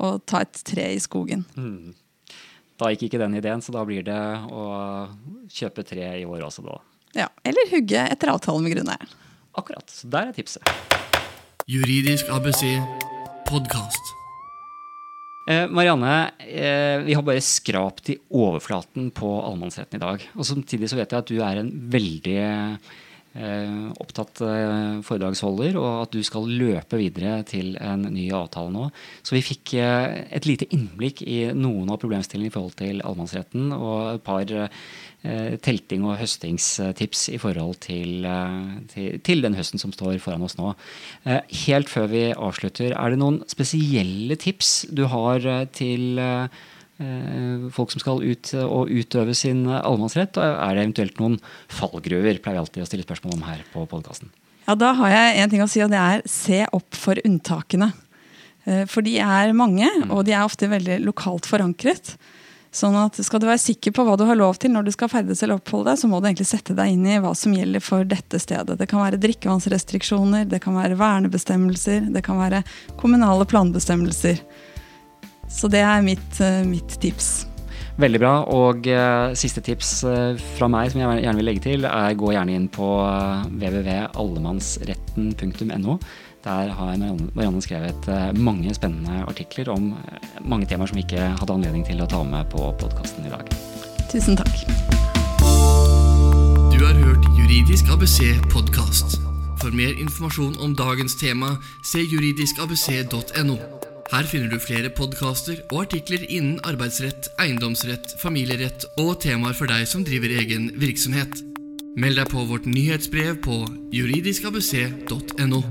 å 0.00 0.14
ta 0.24 0.42
et 0.46 0.62
tre 0.66 0.88
i 0.96 1.02
skogen. 1.02 1.44
Da 2.80 2.88
gikk 2.94 3.10
ikke 3.10 3.20
den 3.20 3.36
ideen, 3.36 3.60
så 3.60 3.74
da 3.76 3.84
blir 3.84 4.06
det 4.06 4.20
å 4.48 4.64
kjøpe 5.52 5.84
tre 5.84 6.14
i 6.22 6.24
år 6.24 6.48
også, 6.48 6.64
da. 6.64 6.80
Ja, 7.16 7.26
eller 7.42 7.70
hugge 7.72 8.04
etter 8.06 8.30
avtale 8.30 8.62
med 8.62 8.76
grunneieren. 8.76 9.10
Akkurat. 9.58 9.90
Så 9.90 10.06
der 10.10 10.30
er 10.30 10.36
tipset. 10.36 10.62
Juridisk 11.70 12.30
ABC 12.30 12.62
podkast. 13.48 14.12
Eh, 15.50 15.66
Marianne, 15.66 16.30
eh, 16.38 17.02
vi 17.02 17.14
har 17.14 17.24
bare 17.26 17.42
skrapt 17.42 18.12
i 18.12 18.18
overflaten 18.30 19.10
på 19.10 19.30
allemannsretten 19.42 19.98
i 19.98 20.04
dag. 20.04 20.26
Og 20.36 20.46
samtidig 20.46 20.90
så 20.90 21.00
vet 21.00 21.10
jeg 21.10 21.24
at 21.24 21.32
du 21.32 21.40
er 21.42 21.58
en 21.58 21.72
veldig 21.90 22.38
opptatt 23.30 24.40
eh, 24.42 25.00
foredragsholder, 25.06 25.76
og 25.78 25.90
at 26.02 26.16
du 26.16 26.22
skal 26.26 26.48
løpe 26.50 26.98
videre 26.98 27.44
til 27.46 27.76
en 27.78 28.08
ny 28.10 28.26
avtale 28.34 28.72
nå. 28.74 28.88
Så 29.22 29.36
vi 29.36 29.44
fikk 29.46 29.74
eh, 29.78 30.26
et 30.34 30.48
lite 30.48 30.66
innblikk 30.74 31.22
i 31.22 31.52
noen 31.54 31.92
av 31.92 32.00
problemstillingene 32.02 32.50
i 32.50 32.54
forhold 32.56 32.74
til 32.80 33.04
allemannsretten, 33.04 33.70
og 33.76 34.16
et 34.16 34.24
par 34.26 34.50
eh, 34.50 35.54
telting- 35.62 36.08
og 36.08 36.18
høstingstips 36.18 37.28
i 37.30 37.38
forhold 37.38 37.78
til, 37.86 38.26
eh, 38.26 38.74
til, 38.90 39.20
til, 39.22 39.46
den 39.46 39.54
høsten 39.58 39.78
som 39.82 39.94
står 39.94 40.18
foran 40.18 40.48
oss 40.48 40.58
nå. 40.58 40.74
Eh, 41.22 41.40
helt 41.68 41.92
før 41.92 42.10
vi 42.10 42.26
avslutter, 42.34 42.96
er 42.96 43.14
det 43.14 43.22
noen 43.22 43.44
spesielle 43.50 44.40
tips 44.42 44.90
du 44.90 45.06
har 45.12 45.46
til 45.76 46.18
Eh, 46.18 46.66
folk 47.72 47.94
som 47.94 48.02
skal 48.02 48.20
ut 48.20 48.52
og 48.60 48.90
utøve 48.92 49.34
sin 49.36 49.64
allemannsrett? 49.68 50.36
Og 50.36 50.44
er 50.44 50.76
det 50.76 50.84
eventuelt 50.84 51.22
noen 51.22 51.38
fallgruver? 51.72 52.42
Pleier 52.42 52.58
vi 52.58 52.62
alltid 52.64 52.84
å 52.84 52.90
stille 52.90 53.06
spørsmål 53.06 53.38
om 53.38 53.46
her 53.48 53.64
på 53.72 53.86
podkasten. 53.88 54.32
Ja, 54.66 54.76
da 54.78 54.92
har 54.98 55.10
jeg 55.10 55.38
en 55.42 55.50
ting 55.50 55.64
å 55.64 55.70
si, 55.70 55.80
og 55.82 55.90
det 55.90 55.98
er 55.98 56.26
se 56.30 56.60
opp 56.76 56.94
for 56.94 57.18
unntakene. 57.26 57.90
Eh, 58.68 58.84
for 58.90 59.02
de 59.06 59.16
er 59.22 59.54
mange, 59.56 59.88
mm. 59.88 60.12
og 60.12 60.26
de 60.28 60.36
er 60.36 60.44
ofte 60.44 60.68
veldig 60.70 61.00
lokalt 61.06 61.48
forankret. 61.48 62.14
Sånn 62.70 62.94
at 62.94 63.16
Skal 63.26 63.42
du 63.42 63.48
være 63.48 63.58
sikker 63.58 63.90
på 63.90 64.04
hva 64.06 64.14
du 64.14 64.22
har 64.28 64.38
lov 64.38 64.60
til 64.62 64.70
når 64.70 64.86
du 64.86 64.92
skal 64.94 65.10
ferdes 65.10 65.42
eller 65.42 65.58
oppholde 65.58 65.90
deg, 65.90 65.98
så 65.98 66.10
må 66.10 66.20
du 66.20 66.28
egentlig 66.28 66.46
sette 66.52 66.76
deg 66.78 66.92
inn 66.92 67.02
i 67.02 67.18
hva 67.18 67.32
som 67.34 67.54
gjelder 67.56 67.82
for 67.82 68.06
dette 68.06 68.38
stedet. 68.38 68.76
Det 68.78 68.86
kan 68.86 69.02
være 69.02 69.18
drikkevannsrestriksjoner, 69.24 70.46
det 70.46 70.60
kan 70.62 70.78
være 70.78 70.98
vernebestemmelser, 71.00 72.06
det 72.14 72.22
kan 72.22 72.38
være 72.38 72.62
kommunale 73.00 73.48
planbestemmelser. 73.50 74.38
Så 75.50 75.68
det 75.68 75.82
er 75.82 76.02
mitt, 76.06 76.40
eh, 76.40 76.62
mitt 76.64 77.00
tips. 77.02 77.50
Veldig 78.00 78.20
bra. 78.22 78.30
Og 78.48 78.86
uh, 78.88 79.34
siste 79.36 79.60
tips 79.64 80.04
uh, 80.08 80.36
fra 80.56 80.68
meg 80.72 80.90
som 80.92 81.00
jeg 81.02 81.22
gjerne 81.24 81.38
vil 81.40 81.48
legge 81.50 81.64
til, 81.66 81.80
er 81.84 82.18
gå 82.18 82.28
gjerne 82.32 82.54
inn 82.56 82.68
på 82.72 82.88
uh, 83.02 83.44
www.allemannsretten.no. 83.50 85.98
Der 86.40 86.68
har 86.72 86.96
Marianne 86.96 87.60
skrevet 87.60 88.08
mange 88.40 88.72
spennende 88.72 89.28
artikler 89.28 89.68
om 89.74 89.92
mange 90.40 90.64
temaer 90.64 90.88
som 90.88 90.96
vi 90.96 91.04
ikke 91.04 91.36
hadde 91.36 91.52
anledning 91.52 91.84
til 91.84 92.00
å 92.00 92.08
ta 92.08 92.24
med 92.24 92.48
på 92.48 92.72
podkasten 92.80 93.28
i 93.28 93.32
dag. 93.34 93.44
Tusen 94.08 94.40
takk. 94.40 94.48
Du 96.72 96.80
har 96.80 96.96
hørt 96.96 97.20
Juridisk 97.36 97.92
ABC 97.92 98.40
podkast. 98.48 99.20
For 99.60 99.68
mer 99.76 99.92
informasjon 100.00 100.56
om 100.64 100.72
dagens 100.80 101.20
tema, 101.20 101.60
se 101.84 102.00
juridiskabc.no. 102.08 103.89
Her 104.10 104.26
finner 104.26 104.50
du 104.50 104.58
flere 104.58 104.90
podkaster 104.90 105.60
og 105.70 105.84
artikler 105.84 106.24
innen 106.26 106.56
arbeidsrett, 106.66 107.28
eiendomsrett, 107.38 108.10
familierett 108.18 108.88
og 108.98 109.20
temaer 109.22 109.54
for 109.54 109.70
deg 109.70 109.86
som 109.86 110.02
driver 110.06 110.34
egen 110.40 110.72
virksomhet. 110.82 111.44
Meld 111.94 112.18
deg 112.18 112.32
på 112.32 112.42
vårt 112.50 112.66
nyhetsbrev 112.66 113.38
på 113.46 113.62
juridiskabc.no. 113.94 115.62